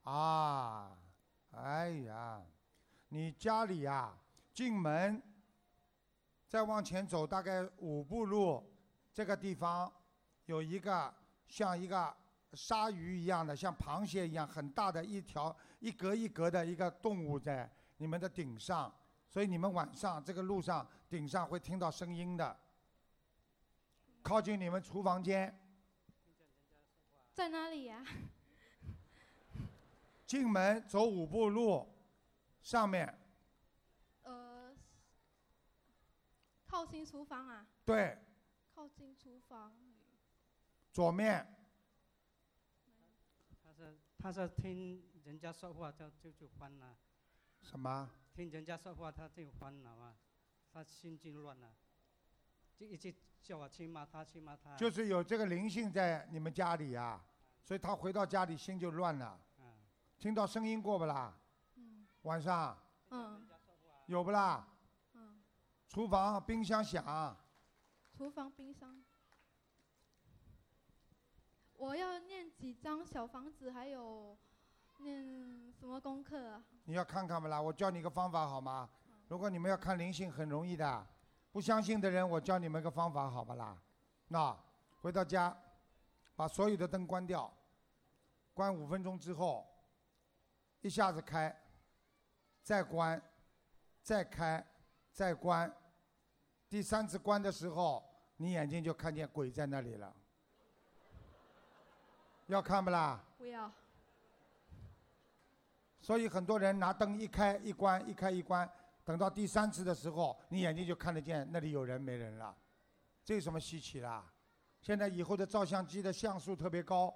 [0.02, 0.94] 啊，
[1.52, 2.42] 哎呀，
[3.08, 4.14] 你家里啊、
[4.52, 5.22] 进门
[6.50, 8.62] 再往前走大概五步路，
[9.10, 9.90] 这个地方
[10.44, 11.10] 有一个
[11.48, 12.14] 像一个
[12.52, 18.94] 鲨鱼一样的，像螃蟹一样很大的一条一格一格的一个动物在你们的顶上，
[19.30, 22.54] 所以你们晚上这个路上顶上会听到声音的，
[24.22, 25.56] 靠近你们厨房间。
[27.32, 28.04] 在哪里呀、
[30.26, 31.88] 进门走五步路，
[32.60, 33.18] 上面
[34.22, 34.76] 呃，
[36.66, 37.66] 靠近厨房啊？
[37.84, 38.18] 对
[38.74, 39.74] 靠近厨房。
[40.92, 41.46] 左面
[43.62, 46.96] 他是他是听人家说话就就就烦了，
[47.62, 48.10] 什么？
[48.34, 50.14] 听人家说话他就烦恼啊，
[50.70, 51.72] 他心就乱了，
[52.80, 54.74] 就一直叫我去骂他去骂他。
[54.74, 57.22] 就是有这个灵性在你们家里呀、
[57.62, 59.38] 所以他回到家里心就乱了。
[59.58, 59.66] 嗯
[60.18, 61.34] 听到声音过不啦？
[62.22, 62.78] 晚上
[63.10, 63.46] 嗯
[64.06, 64.66] 有不啦？
[65.12, 65.42] 嗯，
[65.88, 67.36] 厨房冰箱响，
[68.16, 69.02] 厨房、冰箱。
[71.74, 74.38] 我要念几张小房子，还有
[75.00, 76.64] 念什么功课啊？
[76.84, 77.60] 你要看看不啦？
[77.60, 78.88] 我教你个方法好吗？
[79.28, 81.06] 如果你们要看灵性，很容易的。
[81.52, 83.76] 不相信的人，我教你们个方法好不啦？
[84.28, 84.56] 那
[85.00, 85.56] 回到家，
[86.36, 87.52] 把所有的灯关掉，
[88.54, 89.66] 关五分钟之后，
[90.80, 91.54] 一下子开，
[92.62, 93.20] 再关，
[94.02, 94.64] 再开，
[95.12, 95.74] 再关。
[96.68, 98.04] 第三次关的时候，
[98.36, 100.14] 你眼睛就看见鬼在那里了。
[102.46, 103.20] 要看不啦？
[103.38, 103.70] 不要。
[106.00, 108.70] 所以很多人拿灯一开一关，一开一关，
[109.10, 112.56] 等到第三次的时候，你眼睛就看得见那里有人没人了，
[113.24, 114.24] 这有什么稀奇啦？
[114.80, 117.12] 现在以后的照相机的像素特别高，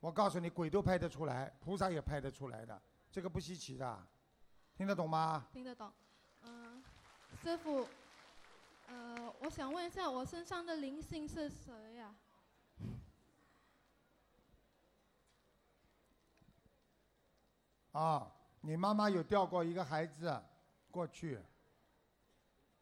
[0.00, 4.06] 我告诉你，鬼都拍得出来，菩萨也拍得出来的，这个不稀奇的，
[4.74, 5.46] 听得懂吗？
[5.52, 5.92] 听得懂。
[6.40, 6.82] 嗯、
[7.42, 7.86] 师傅，
[8.88, 12.14] 呃，我想问一下，我身上的灵性是谁呀、
[17.92, 20.42] 啊，你妈妈有掉过一个孩子，
[20.92, 21.40] 过去，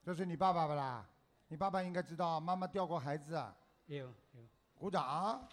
[0.02, 1.08] 这是你爸爸不啦？
[1.46, 3.40] 你爸爸应该知道，妈妈掉过孩子，
[3.86, 3.98] 有
[4.32, 4.48] 有。
[4.74, 5.48] 鼓掌。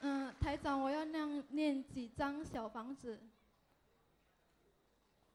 [0.00, 3.20] 嗯，台长，我要念念几张小房子？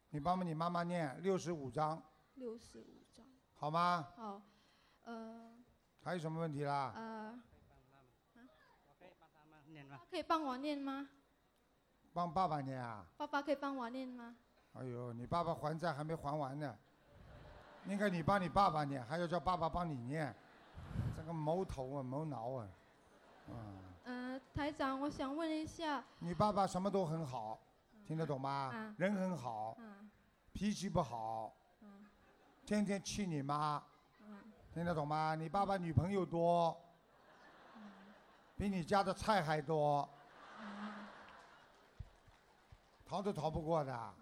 [0.09, 2.01] 你帮帮你妈妈念六十五张，
[2.35, 3.25] 六十五张。
[3.53, 4.07] 好吗？
[4.15, 4.41] 好，
[5.03, 5.53] 呃
[6.03, 6.93] 还有什么问题啦？
[6.95, 7.39] 呃，
[9.67, 9.99] 念吗？
[10.09, 11.07] 可以帮我念吗？
[12.13, 13.05] 帮爸爸念啊？
[13.17, 14.35] 爸爸可以帮我念吗？
[14.73, 16.77] 哎呦，你爸爸还债还没还完呢，
[17.85, 20.33] 应该你帮你爸爸念，还要叫爸爸帮你念，
[21.15, 22.67] 这个毛头啊，毛脑啊，
[23.47, 27.59] 嗯，呃，台长，我想问一下，你爸爸什么都很好，
[28.05, 28.71] 听得懂吗？
[28.73, 28.95] 嗯。
[28.97, 30.09] 人很好，嗯。
[30.53, 32.05] 脾气不好，嗯。
[32.65, 33.81] 天天气你妈，
[34.21, 34.37] 嗯。
[34.73, 35.35] 听得懂吗？
[35.35, 36.77] 你爸爸女朋友多，
[38.55, 40.07] 比你家的菜还多，
[43.11, 44.13] 逃都逃不过的。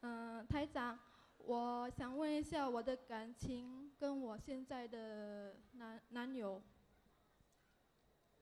[0.00, 0.98] 嗯、台长，
[1.38, 6.60] 我想问一下我的感情跟我现在的男男友，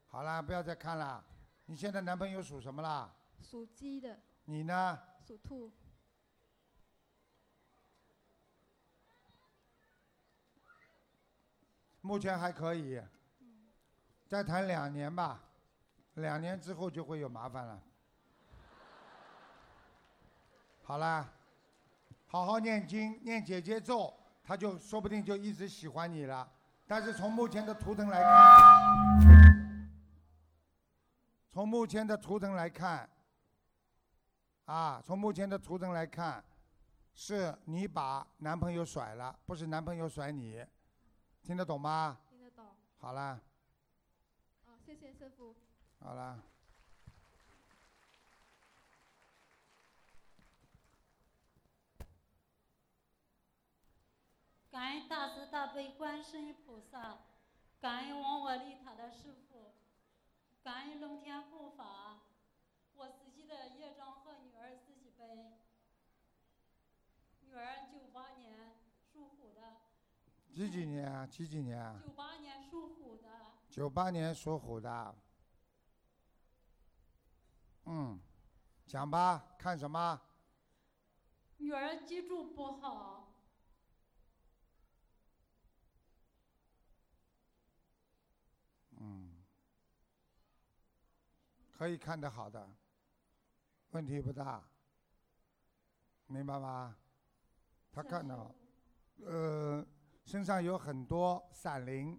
[0.06, 1.22] 好啦，不要再看了。
[1.66, 3.14] 你现在男朋友属什么啦？
[3.42, 4.98] 属鸡的，你呢？
[5.26, 5.70] 属兔。
[12.00, 12.98] 目前还可以，
[14.26, 15.44] 再谈两年吧，
[16.14, 17.82] 两年之后就会有麻烦了。
[20.86, 21.32] 好啦，
[22.26, 24.12] 好好念经，念姐姐咒，
[24.42, 26.46] 他就说不定就一直喜欢你了。
[26.86, 29.88] 但是从目前的图腾来看，
[31.50, 33.08] 从目前的图腾来看，
[34.66, 36.44] 啊，从目前的图腾来看，
[37.14, 40.62] 是你把男朋友甩了，不是男朋友甩你，
[41.42, 42.18] 听得懂吗？
[42.28, 42.62] 听得懂。
[42.98, 43.40] 好啦，
[44.66, 45.56] 哦，谢谢师傅。
[45.98, 46.38] 好了。
[54.74, 57.18] 感恩大慈大悲观世音菩萨，
[57.80, 59.72] 感恩往我利塔的师傅，
[60.64, 62.22] 感恩龙天护法，
[62.94, 65.60] 我自己的业障和女儿自己背。
[67.42, 68.80] 女儿九八年
[69.12, 69.76] 属虎的，
[70.52, 71.24] 几几年啊？
[71.24, 72.02] 几几年啊？
[72.04, 73.28] 九八年属虎的，
[73.70, 75.14] 九八年属虎的。
[77.84, 78.20] 嗯，
[78.88, 80.20] 讲吧，看什么？
[81.58, 83.33] 女儿脊柱不好。
[91.76, 92.70] 可以看得好的，
[93.90, 94.62] 问题不大，
[96.28, 96.96] 明白吗？
[97.92, 98.54] 他看到，
[99.24, 99.84] 呃，
[100.24, 102.18] 身上有很多闪灵，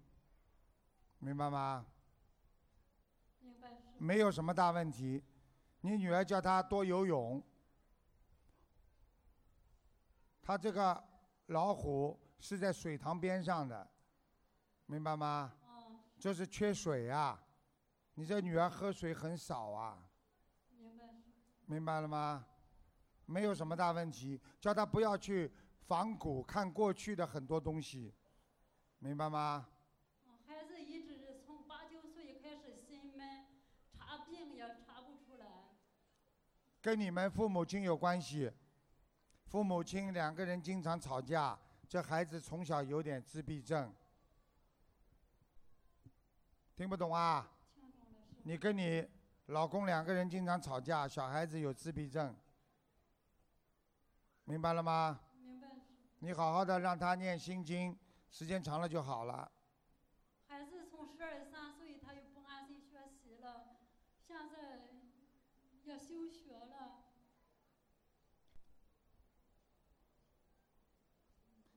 [1.18, 1.86] 明白吗？
[3.40, 3.68] 明白。
[3.98, 5.24] 没有什么大问题，
[5.80, 7.42] 你女儿叫她多游泳。
[10.42, 11.02] 她这个
[11.46, 13.90] 老虎是在水塘边上的，
[14.84, 15.54] 明白吗？
[16.18, 17.42] 就是缺水啊，
[18.16, 20.02] 你这女儿喝水很少啊。
[20.76, 21.04] 明白。
[21.66, 22.44] 明白了吗？
[23.26, 25.52] 没有什么大问题，叫她不要去
[25.86, 28.14] 仿古看过去的很多东西，
[29.00, 29.68] 明白吗？
[30.46, 33.46] 孩子一直从八九岁开始心闷，
[33.92, 35.74] 查病也查不出来。
[36.80, 38.50] 跟你们父母亲有关系，
[39.46, 41.58] 父母亲两个人经常吵架，
[41.88, 43.92] 这孩子从小有点自闭症。
[46.76, 47.50] 听不懂啊？
[48.46, 49.04] 你跟你
[49.46, 52.32] 老公两个人经常吵架，小孩子有自闭症，
[54.44, 55.18] 明白了吗？
[55.42, 55.66] 明白。
[56.20, 57.98] 你好好的让他念心经，
[58.30, 59.50] 时间长了就好了。
[60.46, 63.78] 孩子从十二三岁他就不安心学习了，
[64.24, 64.90] 现在
[65.82, 67.02] 要休学了。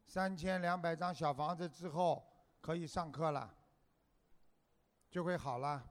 [0.05, 2.23] 三千两百张小房子之后
[2.61, 3.55] 可以上课了。
[5.09, 5.83] 就会好了，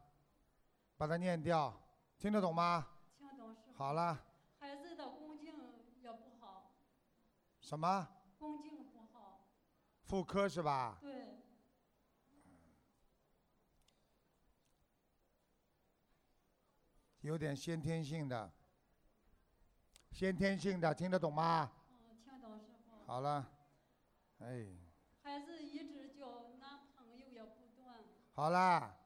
[0.99, 1.73] 把它念掉，
[2.19, 2.89] 听得懂吗？
[3.17, 3.73] 听懂是。
[3.77, 4.19] 好了。
[4.59, 5.55] 孩子的宫颈
[6.03, 6.73] 也不好。
[7.61, 8.09] 什么？
[8.37, 9.47] 宫颈不好。
[10.03, 10.99] 妇科是吧？
[11.01, 11.39] 对。
[17.21, 18.53] 有点先天性的。
[20.11, 21.71] 先天性的，听得懂吗？
[21.91, 23.07] 嗯，听懂师傅。
[23.07, 23.49] 好了，
[24.41, 24.67] 哎。
[25.23, 28.03] 孩子一直交男朋友也不断。
[28.35, 28.98] 好啦。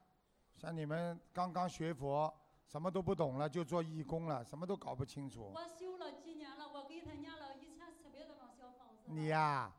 [0.63, 2.33] 像你们刚刚学佛，
[2.65, 5.51] 什么都不懂了，就做义工了，什么都搞不清楚。
[5.53, 9.03] 我修了几年了，我给他念了一千四百多张小房子。
[9.07, 9.69] 你呀，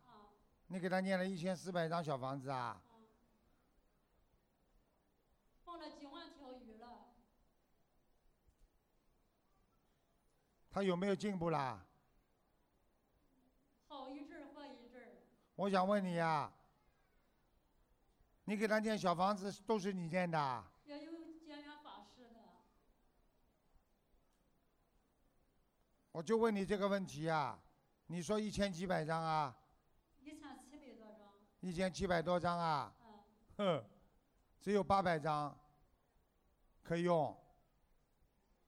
[0.67, 2.79] 你给他念了一千四百张小房子啊？
[5.65, 7.07] 放了几万条鱼了。
[10.71, 11.83] 他有没有进步啦？
[13.89, 15.17] 好一阵儿，坏一阵儿。
[15.57, 16.53] 我想问你呀，
[18.45, 20.65] 你给他念小房子都是你念的？
[20.85, 22.41] 也有结缘法师的。
[26.15, 27.59] 我就问你这个问题啊，
[28.07, 29.53] 你说一千几百张啊？
[30.23, 31.35] 一千七百多张。
[31.59, 32.95] 一千七百多张啊？
[33.57, 33.83] 嗯。
[33.83, 33.85] 哼，
[34.61, 35.59] 只有八百张
[36.85, 37.37] 可以用。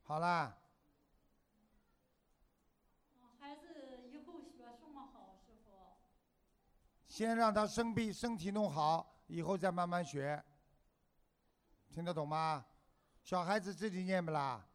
[0.03, 0.59] 好啦。
[3.39, 5.95] 孩子以后学什么好，师傅？
[7.07, 10.43] 先让他生病，身体弄好，以后再慢慢学。
[11.93, 12.67] 听得懂吗？
[13.23, 14.67] 小孩子自己念不啦？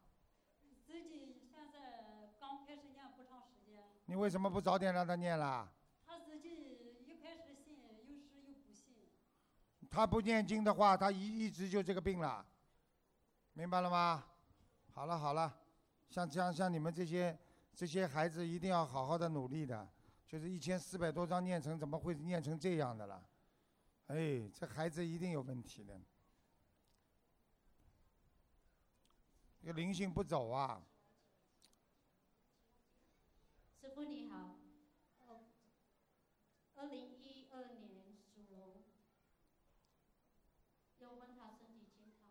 [0.86, 3.82] 自己现在刚开始念不长时间。
[4.12, 5.66] 你为什么不早点让他念啦？
[6.06, 6.50] 他自己
[7.06, 8.12] 一开始信，有时
[8.46, 9.08] 又不信。
[9.88, 12.44] 他不念经的话，他一一直就这个病了，
[13.54, 14.22] 明白了吗？
[14.92, 15.58] 好了好了，
[16.10, 17.34] 像像像你们这些
[17.74, 19.88] 这些孩子，一定要好好的努力的，
[20.28, 23.26] 就是一千四百多张念成，怎么会念成这样的了？
[24.08, 25.98] 哎，这孩子一定有问题的。
[29.58, 30.82] 这个灵性不走啊！
[33.82, 34.60] 师傅你好，
[35.26, 35.40] 呃，
[36.76, 38.84] 二零一二年属龙，
[41.00, 42.30] 要问他身体健康。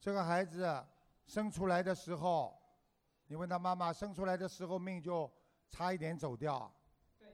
[0.00, 0.82] 这个孩子
[1.26, 2.58] 生出来的时候，
[3.26, 5.30] 你问他妈妈，生出来的时候命就
[5.68, 6.74] 差一点走掉。
[7.18, 7.28] 对。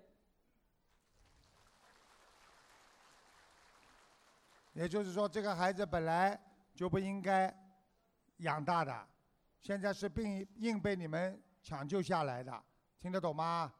[4.72, 6.36] 也就是说，这个孩子本来
[6.74, 7.56] 就不应该
[8.38, 9.08] 养大的，
[9.60, 12.64] 现在是病硬被你们抢救下来的，
[12.98, 13.72] 听得懂吗？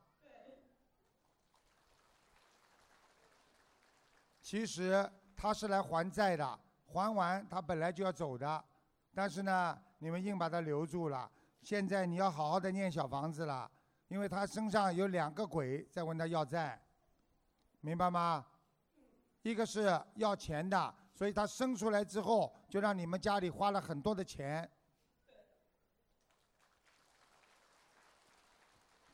[4.41, 8.65] 其实他是来还债的，还完他本来就要走的，
[9.13, 11.31] 但是呢，你们硬把他留住了。
[11.63, 13.69] 现在你要好好的念小房子了，
[14.07, 16.81] 因为他身上有两个鬼在问他要债，
[17.81, 18.47] 明白吗？
[19.43, 24.71] 一个是要钱的，所以他生出来之后就让你们家里花了很多的钱。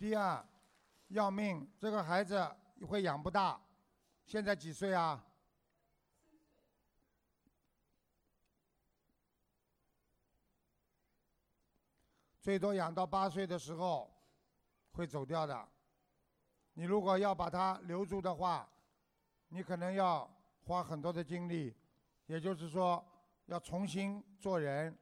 [0.01, 0.45] 第二，
[1.11, 2.45] 要命，这个孩子
[2.89, 3.61] 会养不大，
[4.27, 5.24] 现在几岁啊？
[12.41, 14.12] 最多养到八岁的时候
[14.91, 15.69] 会走掉的。
[16.74, 18.69] 你如果要把他留住的话，
[19.47, 20.29] 你可能要
[20.65, 21.73] 花很多的精力，
[22.33, 23.05] 也就是说
[23.45, 24.97] 要重新做人，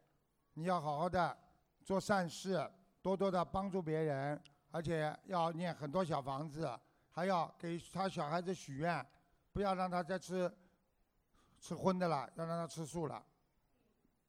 [0.54, 1.38] 你要好好的
[1.84, 2.68] 做善事，
[3.00, 4.42] 多多的帮助别人，
[4.72, 6.68] 而且要念很多小房子，
[7.12, 9.06] 还要给他小孩子许愿，
[9.52, 10.52] 不要让他再吃
[11.60, 13.24] 吃荤的了，要让他吃素了，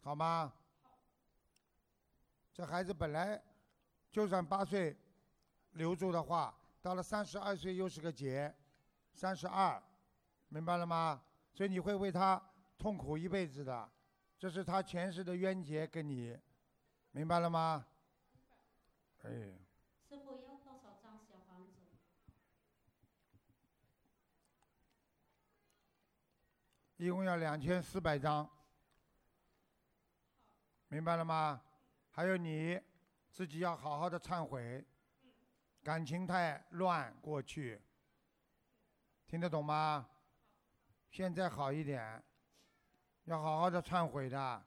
[0.01, 0.53] 好吗？
[2.53, 3.41] 这孩子本来
[4.11, 4.95] 就算八岁
[5.71, 8.55] 留住的话，到了三十二岁又是个劫，
[9.15, 9.81] 三十二，
[10.49, 11.19] 明白了吗？
[11.51, 12.39] 所以你会为他
[12.81, 13.87] 痛苦一辈子的，
[14.39, 16.35] 这是他前世的冤结，跟你
[17.11, 17.85] 明白了吗？
[19.21, 21.73] 哎，师傅要多少张小房子？
[26.97, 28.49] 一共要两千四百张，
[30.87, 31.61] 明白了吗？
[32.09, 32.81] 还有你
[33.29, 34.83] 自己要好好的忏悔，
[35.83, 37.79] 感情太乱过去，
[39.27, 40.09] 听得懂吗？
[41.11, 42.23] 现在好一点，
[43.31, 44.61] 要好好的忏悔的。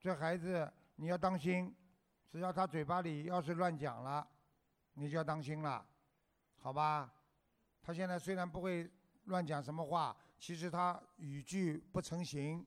[0.00, 1.76] 这孩子你要当心，
[2.30, 4.26] 只要他嘴巴里要是乱讲了，
[4.94, 5.86] 你就要当心了，
[6.56, 7.12] 好吧？
[7.82, 8.90] 他现在虽然不会
[9.24, 12.66] 乱讲什么话，其实他语句不成形，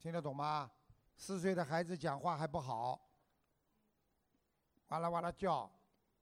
[0.00, 0.68] 听得懂吗？
[1.16, 3.08] 四岁的孩子讲话还不好，
[4.88, 5.70] 哇啦哇啦叫，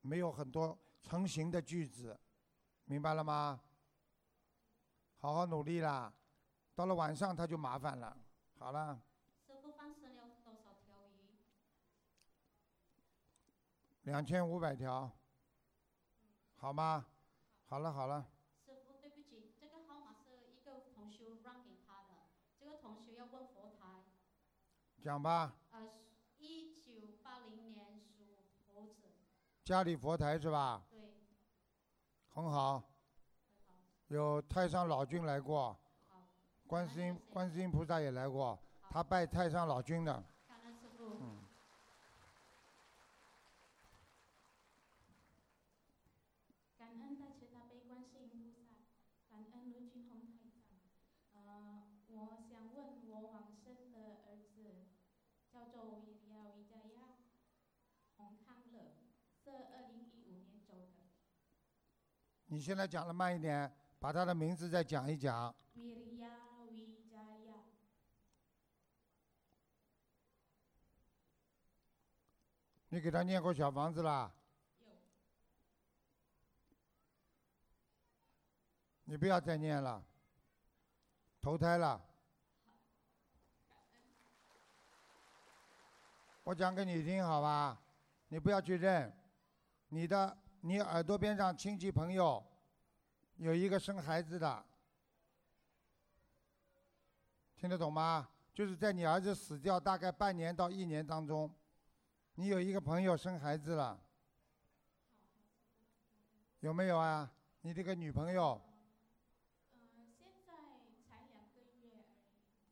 [0.02, 2.20] 没有很多成型的句子，
[2.85, 3.59] 明白了吗？
[5.16, 6.12] 好好努力啦，
[6.75, 8.17] 到了晚上他就麻烦了。
[8.59, 9.01] 好了，
[9.47, 11.37] 师傅放生了多少条鱼？
[14.03, 15.11] 两千五百条，
[16.57, 17.07] 好吗？
[17.67, 18.27] 好了好了，
[18.65, 22.29] 师傅，对不起，这个号码是一个同学让给他的，
[22.59, 24.05] 这个同学要问佛台。
[25.03, 25.55] 讲吧。
[25.71, 25.81] 呃，
[26.39, 29.09] 一九八零年属猴子。
[29.65, 30.83] 家里佛台是吧？
[30.91, 31.15] 对。
[32.29, 32.83] 很好。
[34.09, 35.79] 有太上老君来过，
[36.71, 38.57] 观世音观世音菩萨也来过，
[38.91, 40.25] 他拜太上老君的。
[41.19, 41.43] 嗯。
[46.79, 48.71] 感恩大慈大悲观世音菩萨，
[49.29, 50.63] 感恩卢军宏台长。
[51.35, 54.87] 呃，我想问我往生的儿子
[55.53, 57.19] 叫做维利亚维加亚
[58.17, 58.95] 洪康乐，
[59.43, 61.03] 是二零一五年走的。
[62.47, 65.53] 你现在讲的慢一点，把他的名字再讲一讲。
[65.75, 66.29] 维利亚
[66.69, 67.17] 维加
[67.47, 67.55] 亚，
[72.93, 74.31] 你给他念过小房子啦？
[79.05, 80.05] 你不要再念了，
[81.41, 82.05] 投胎了。
[86.43, 87.81] 我讲给你听，好吧？
[88.29, 89.17] 你不要去认。
[89.89, 92.45] 你的，你耳朵边上亲戚朋友
[93.37, 94.65] 有一个生孩子的，
[97.57, 98.29] 听得懂吗？
[98.53, 101.53] 就是在你儿子死掉大概半年到一年当中，
[102.41, 104.01] 你有一个朋友生孩子了，
[106.61, 107.31] 有没有啊？
[107.61, 108.59] 你这个女朋友，
[109.75, 109.81] 呃，
[110.19, 110.55] 现在
[111.07, 112.15] 才两个月而已。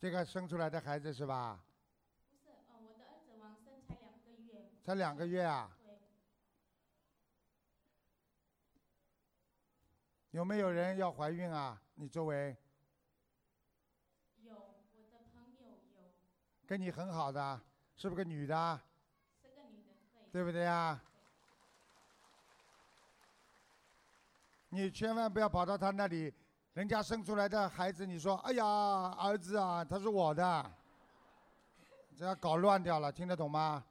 [0.00, 1.62] 这个生出来的孩子是吧？
[2.30, 5.70] 不是，呃，我的儿子往生才两个才两个月啊？
[10.30, 11.78] 有没有人要怀孕啊？
[11.96, 12.56] 你周围
[14.44, 15.60] 有我的朋友
[15.94, 16.10] 有，
[16.66, 17.60] 跟你很好的，
[17.96, 18.80] 是不是个女的？
[20.38, 20.96] 对不对呀？
[24.68, 26.32] 你千万不要跑到他那里，
[26.74, 30.72] 人家生出来的孩子，你说：“哎呀，儿子啊，他是我的。”
[32.16, 33.84] 这样搞乱掉了，听得懂吗？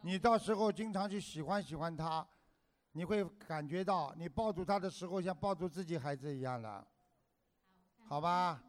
[0.00, 2.26] 你到时候经常去喜欢喜欢他，
[2.90, 6.84] 你会感觉到你抱住他的时候像抱住自己孩子一样的，
[8.08, 8.60] 好吧？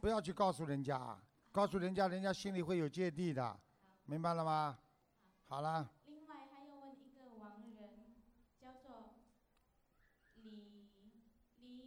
[0.00, 1.16] 不要去告诉人家，
[1.52, 3.56] 告诉人家，人家心里会有芥蒂的，
[4.06, 4.76] 明白了吗？
[5.46, 5.88] 好了。
[6.06, 8.16] 另外还要问一个亡人，
[8.60, 9.14] 叫做
[10.42, 10.90] 李
[11.60, 11.86] 李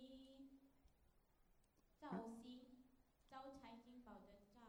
[2.00, 2.64] 赵熙，
[3.30, 4.62] 招财进宝的赵，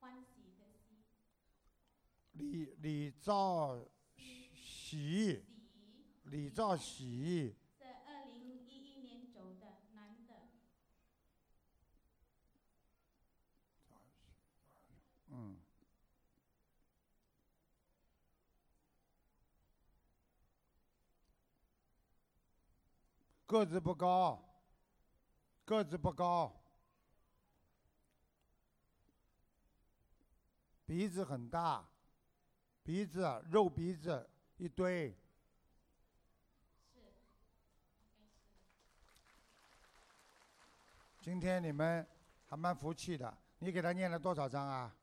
[0.00, 1.04] 欢喜的喜。
[2.40, 3.78] 李李兆
[4.16, 5.44] 喜，
[6.24, 10.48] 李兆喜，是二零一一年走的男的，
[15.28, 15.60] 嗯，
[23.44, 24.42] 个子不高，
[25.66, 26.58] 个子不高，
[30.86, 31.88] 鼻子很大，
[32.82, 35.14] 鼻子肉鼻子一堆，
[41.20, 42.06] 今天你们
[42.46, 44.96] 还蛮服气的，你给他念了多少章啊？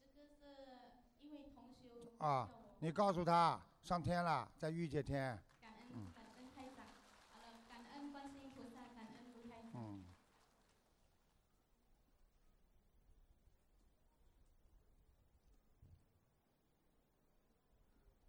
[0.00, 2.48] 这个是因为同修啊，
[2.78, 5.38] 你告诉他上天了，在御界天。
[5.60, 6.86] 感恩感恩台长，
[7.30, 9.72] 好了，感恩观世音菩萨，感恩卢台长。
[9.74, 10.04] 嗯。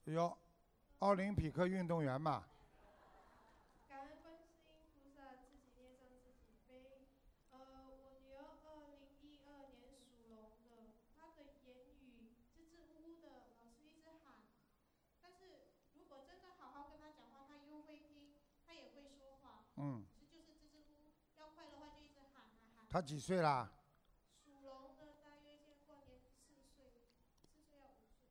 [0.06, 0.38] 哎呦，
[1.00, 2.44] 奥林匹克运动员嘛，
[3.88, 7.08] 感恩观世音菩萨，自己念上自己背。
[7.52, 14.44] 呃，我女儿二零一二年属龙的，她的言语支支吾吾的，老是一直喊。
[15.22, 18.36] 但是如果真的好好跟她讲话，她又会听，
[18.68, 19.64] 她也会说话。
[19.78, 22.84] 嗯是就是支支吾吾，要快的话就一直喊喊喊。
[22.90, 23.72] 他几岁啦？
[24.44, 26.92] 属龙的大约现在过年四岁，
[27.48, 28.28] 四岁要五岁。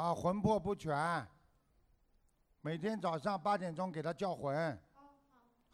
[0.00, 1.28] 啊，魂魄不全，
[2.62, 4.80] 每天早上八点钟给他叫魂，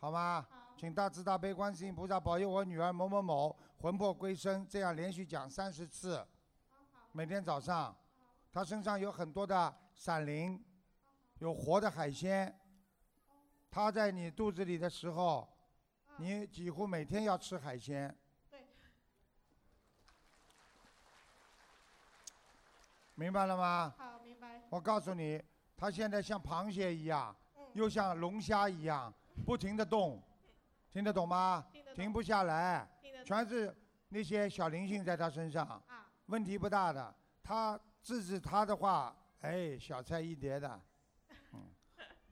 [0.01, 0.44] 好吗？
[0.77, 6.27] 请大慈大悲观世音菩萨保佑我女儿某某某魂魄归生，这样连续讲三十次，
[7.12, 7.97] 每天早上，
[8.53, 10.61] 她身上有很多的闪灵，
[11.39, 12.53] 有活的海鲜，
[13.70, 15.48] 她在你肚子里的时候，
[16.16, 18.12] 你几乎每天要吃海鲜。
[23.19, 23.94] 明白了吗？
[24.68, 25.43] 我告诉你，
[25.77, 29.12] 他现在像螃蟹一样，嗯又像龙虾一样，
[29.44, 30.23] 不停的动，
[30.90, 31.66] 听得懂吗？
[31.94, 32.89] 停不下来，
[33.24, 33.74] 全是
[34.09, 37.14] 那些小灵性在他身上，啊问题不大的。
[37.43, 40.81] 他制止他的话，哎，小菜一碟的，
[41.52, 41.70] 嗯，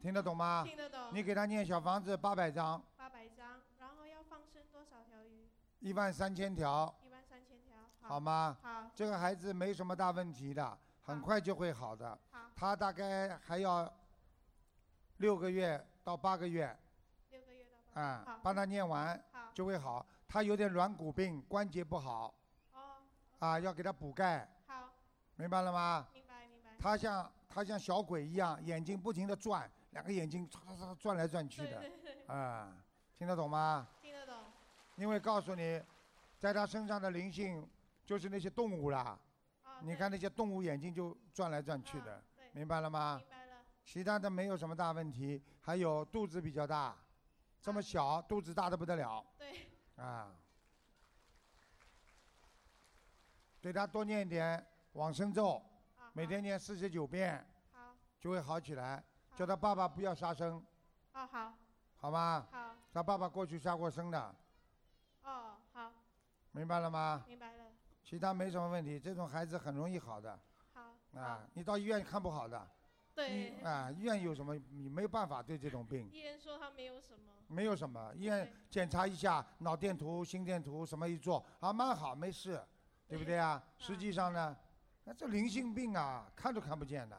[0.01, 0.65] 听得懂吗？
[0.67, 5.49] 听得懂你给他念小房子八百张，八百张，然后要放生多少条鱼？
[5.79, 7.77] 一万三千条，一万三千条。
[8.01, 8.59] 好吗？
[8.61, 8.91] 好。
[8.95, 12.19] 这个孩子没什么大问题的，很快就会好的。
[12.57, 13.93] 他大概还要
[15.19, 16.77] 六个月到八个月。
[17.31, 18.01] 六个月到八。
[18.01, 19.23] 啊好，帮他念完
[19.53, 20.05] 就会好。
[20.27, 22.35] 他有点软骨病，关节不好。
[22.73, 23.03] 哦。
[23.39, 24.49] 啊，要给他补钙。
[24.67, 24.91] 好。
[25.37, 26.09] 明白了吗？
[26.15, 26.71] 明白明白。
[26.79, 31.85] 他像他像小鬼一样，眼睛不停的转，两个眼睛唰唰唰转来转去的。
[32.33, 32.73] 啊，
[33.19, 33.87] 听得懂吗？
[34.01, 34.35] 听得懂。
[34.97, 35.83] 因为告诉你，
[36.39, 37.69] 在他身上的灵性
[38.07, 39.19] 就是那些动物啦。
[39.81, 42.23] 你看那些动物眼睛就转来转去的，
[42.53, 43.17] 明白了吗？
[43.19, 43.53] 明白了。
[43.85, 46.97] 其他的没有什么大问题，还有肚子比较大，
[47.61, 49.25] 这么小，肚子大的不得了。
[49.37, 49.69] 对。
[49.97, 50.33] 啊。
[53.61, 55.63] 给他多念一点往生咒，
[56.13, 57.95] 每天念四十九遍，好。
[58.19, 59.03] 就会好起来。
[59.37, 60.65] 叫他爸爸不要杀生，
[61.13, 61.53] 哦，好。
[61.97, 62.47] 好吗？
[62.51, 62.77] 好。
[62.93, 64.35] 他爸爸过去杀过生的，
[65.25, 65.93] 哦，好。
[66.53, 67.25] 明白了吗？
[67.27, 67.64] 明白了。
[68.05, 70.39] 其他没什么问题，这种孩子很容易好的。
[70.75, 70.95] 好。
[71.19, 72.69] 啊，你到医院看不好的。
[73.15, 74.55] 对医啊，医院有什么？
[74.57, 77.33] 你没有办法对这种病，医院说他没有什么。
[77.47, 78.13] 没有什么。
[78.15, 82.61] 医院检查一下脑电图、心电图什么一做，啊，蛮好，没事，
[83.07, 83.63] 对不对啊？
[83.79, 84.57] 实际上呢，
[85.05, 87.17] 那这灵性病啊，看都看不见的。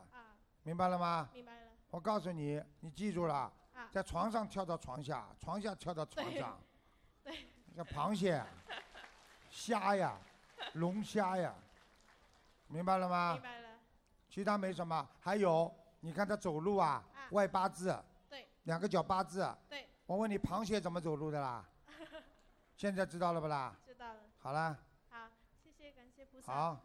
[0.63, 1.29] 明白了吗？
[1.33, 1.67] 明白了。
[1.89, 3.33] 我告诉你，你记住了
[3.73, 6.59] 啊，在床上跳到床下，床下跳到床上，
[7.23, 7.47] 对。
[7.73, 8.43] 像螃蟹、
[9.49, 10.17] 虾呀、
[10.73, 11.53] 龙虾呀，
[12.67, 13.33] 明白了吗？
[13.33, 13.69] 明白了。
[14.29, 15.07] 其他没什么。
[15.19, 17.97] 还有，你看他走路啊，外八字，
[18.29, 19.47] 对，两个脚八字。
[19.69, 19.87] 对。
[20.05, 21.65] 我问你，螃蟹怎么走路的啦？
[22.77, 23.75] 现在知道了不啦？
[23.85, 24.19] 知道了。
[24.39, 24.77] 好了，
[25.09, 25.29] 好，
[25.63, 26.53] 谢谢，感谢菩萨。
[26.53, 26.79] 好，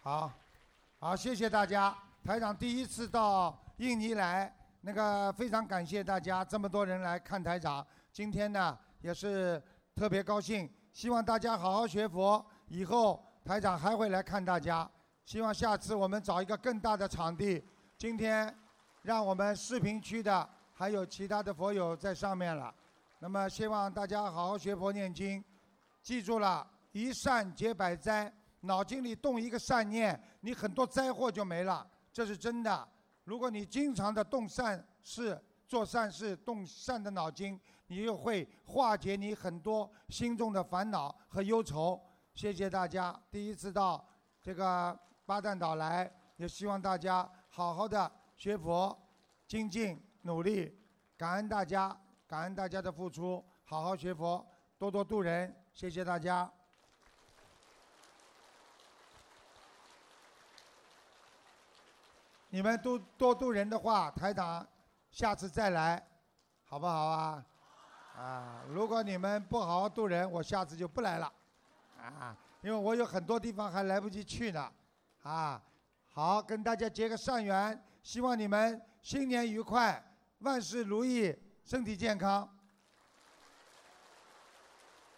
[0.00, 0.32] 好，
[1.00, 1.94] 好，谢谢大家。
[2.24, 7.86] 台长第一次到印尼来，那个非常感谢大家这么多人来看台长。
[8.10, 9.62] 今天呢也是
[9.94, 14.88] 特别高兴，希望大家好好学佛，以后台长还会来看大家。
[15.24, 17.60] 希望下次我们找一个更大的场地。
[17.98, 18.56] 今天
[19.02, 22.72] 让我们视频区的还有其他的佛友在上面了。
[23.18, 25.44] 那么希望大家好好学佛念经，
[26.00, 28.32] 记住了，一善解百灾。
[28.60, 32.88] 脑筋里动一个善念，你很多灾祸就没了，这是真的。
[33.24, 37.60] 如果你经常的动善事、做善事、动善的脑筋，
[37.94, 42.00] 你又会化解你很多心中的烦恼和忧愁。
[42.34, 44.04] 谢谢大家，第一次到
[44.42, 49.00] 这个巴旦岛来，也希望大家好好的学佛、
[49.46, 50.76] 精进、努力，
[51.16, 51.96] 感恩大家，
[52.26, 54.44] 感恩大家的付出，好好学佛，
[54.76, 55.54] 多多度人。
[55.72, 56.50] 谢谢大家。
[62.48, 64.66] 你们都多度人的话，台长
[65.12, 66.04] 下次再来，
[66.64, 67.46] 好不好啊？
[68.16, 71.32] 啊，如果你们不好好度人，我下次就不来了，
[71.98, 74.72] 啊，因为我有很多地方还来不及去呢，
[75.22, 75.62] 啊，
[76.12, 80.02] 好，跟大家结个善缘，希望你们新年愉快，
[80.38, 82.48] 万事如意，身体健康，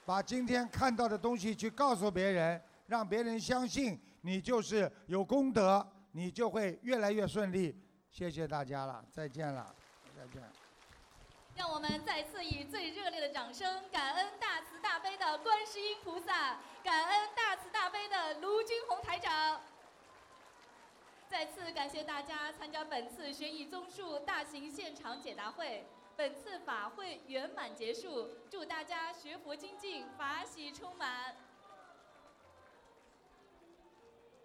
[0.05, 5.87] 把今天看到的东西去告诉别人，让别人相信你就是有功德。
[6.13, 7.79] 你就会越来越顺利。
[8.11, 9.77] 谢谢大家了，再见了，
[10.17, 10.66] 再见。
[11.57, 19.59] 让我们再次以最热烈的掌声，感恩大慈大悲的观世音菩萨，感恩大慈大悲的卢军红台长。
[21.31, 31.35] 再次感谢大家参加本次悬疑综述大型现场解答会，本次法会圆满结束，祝大家学佛精进，法喜充满。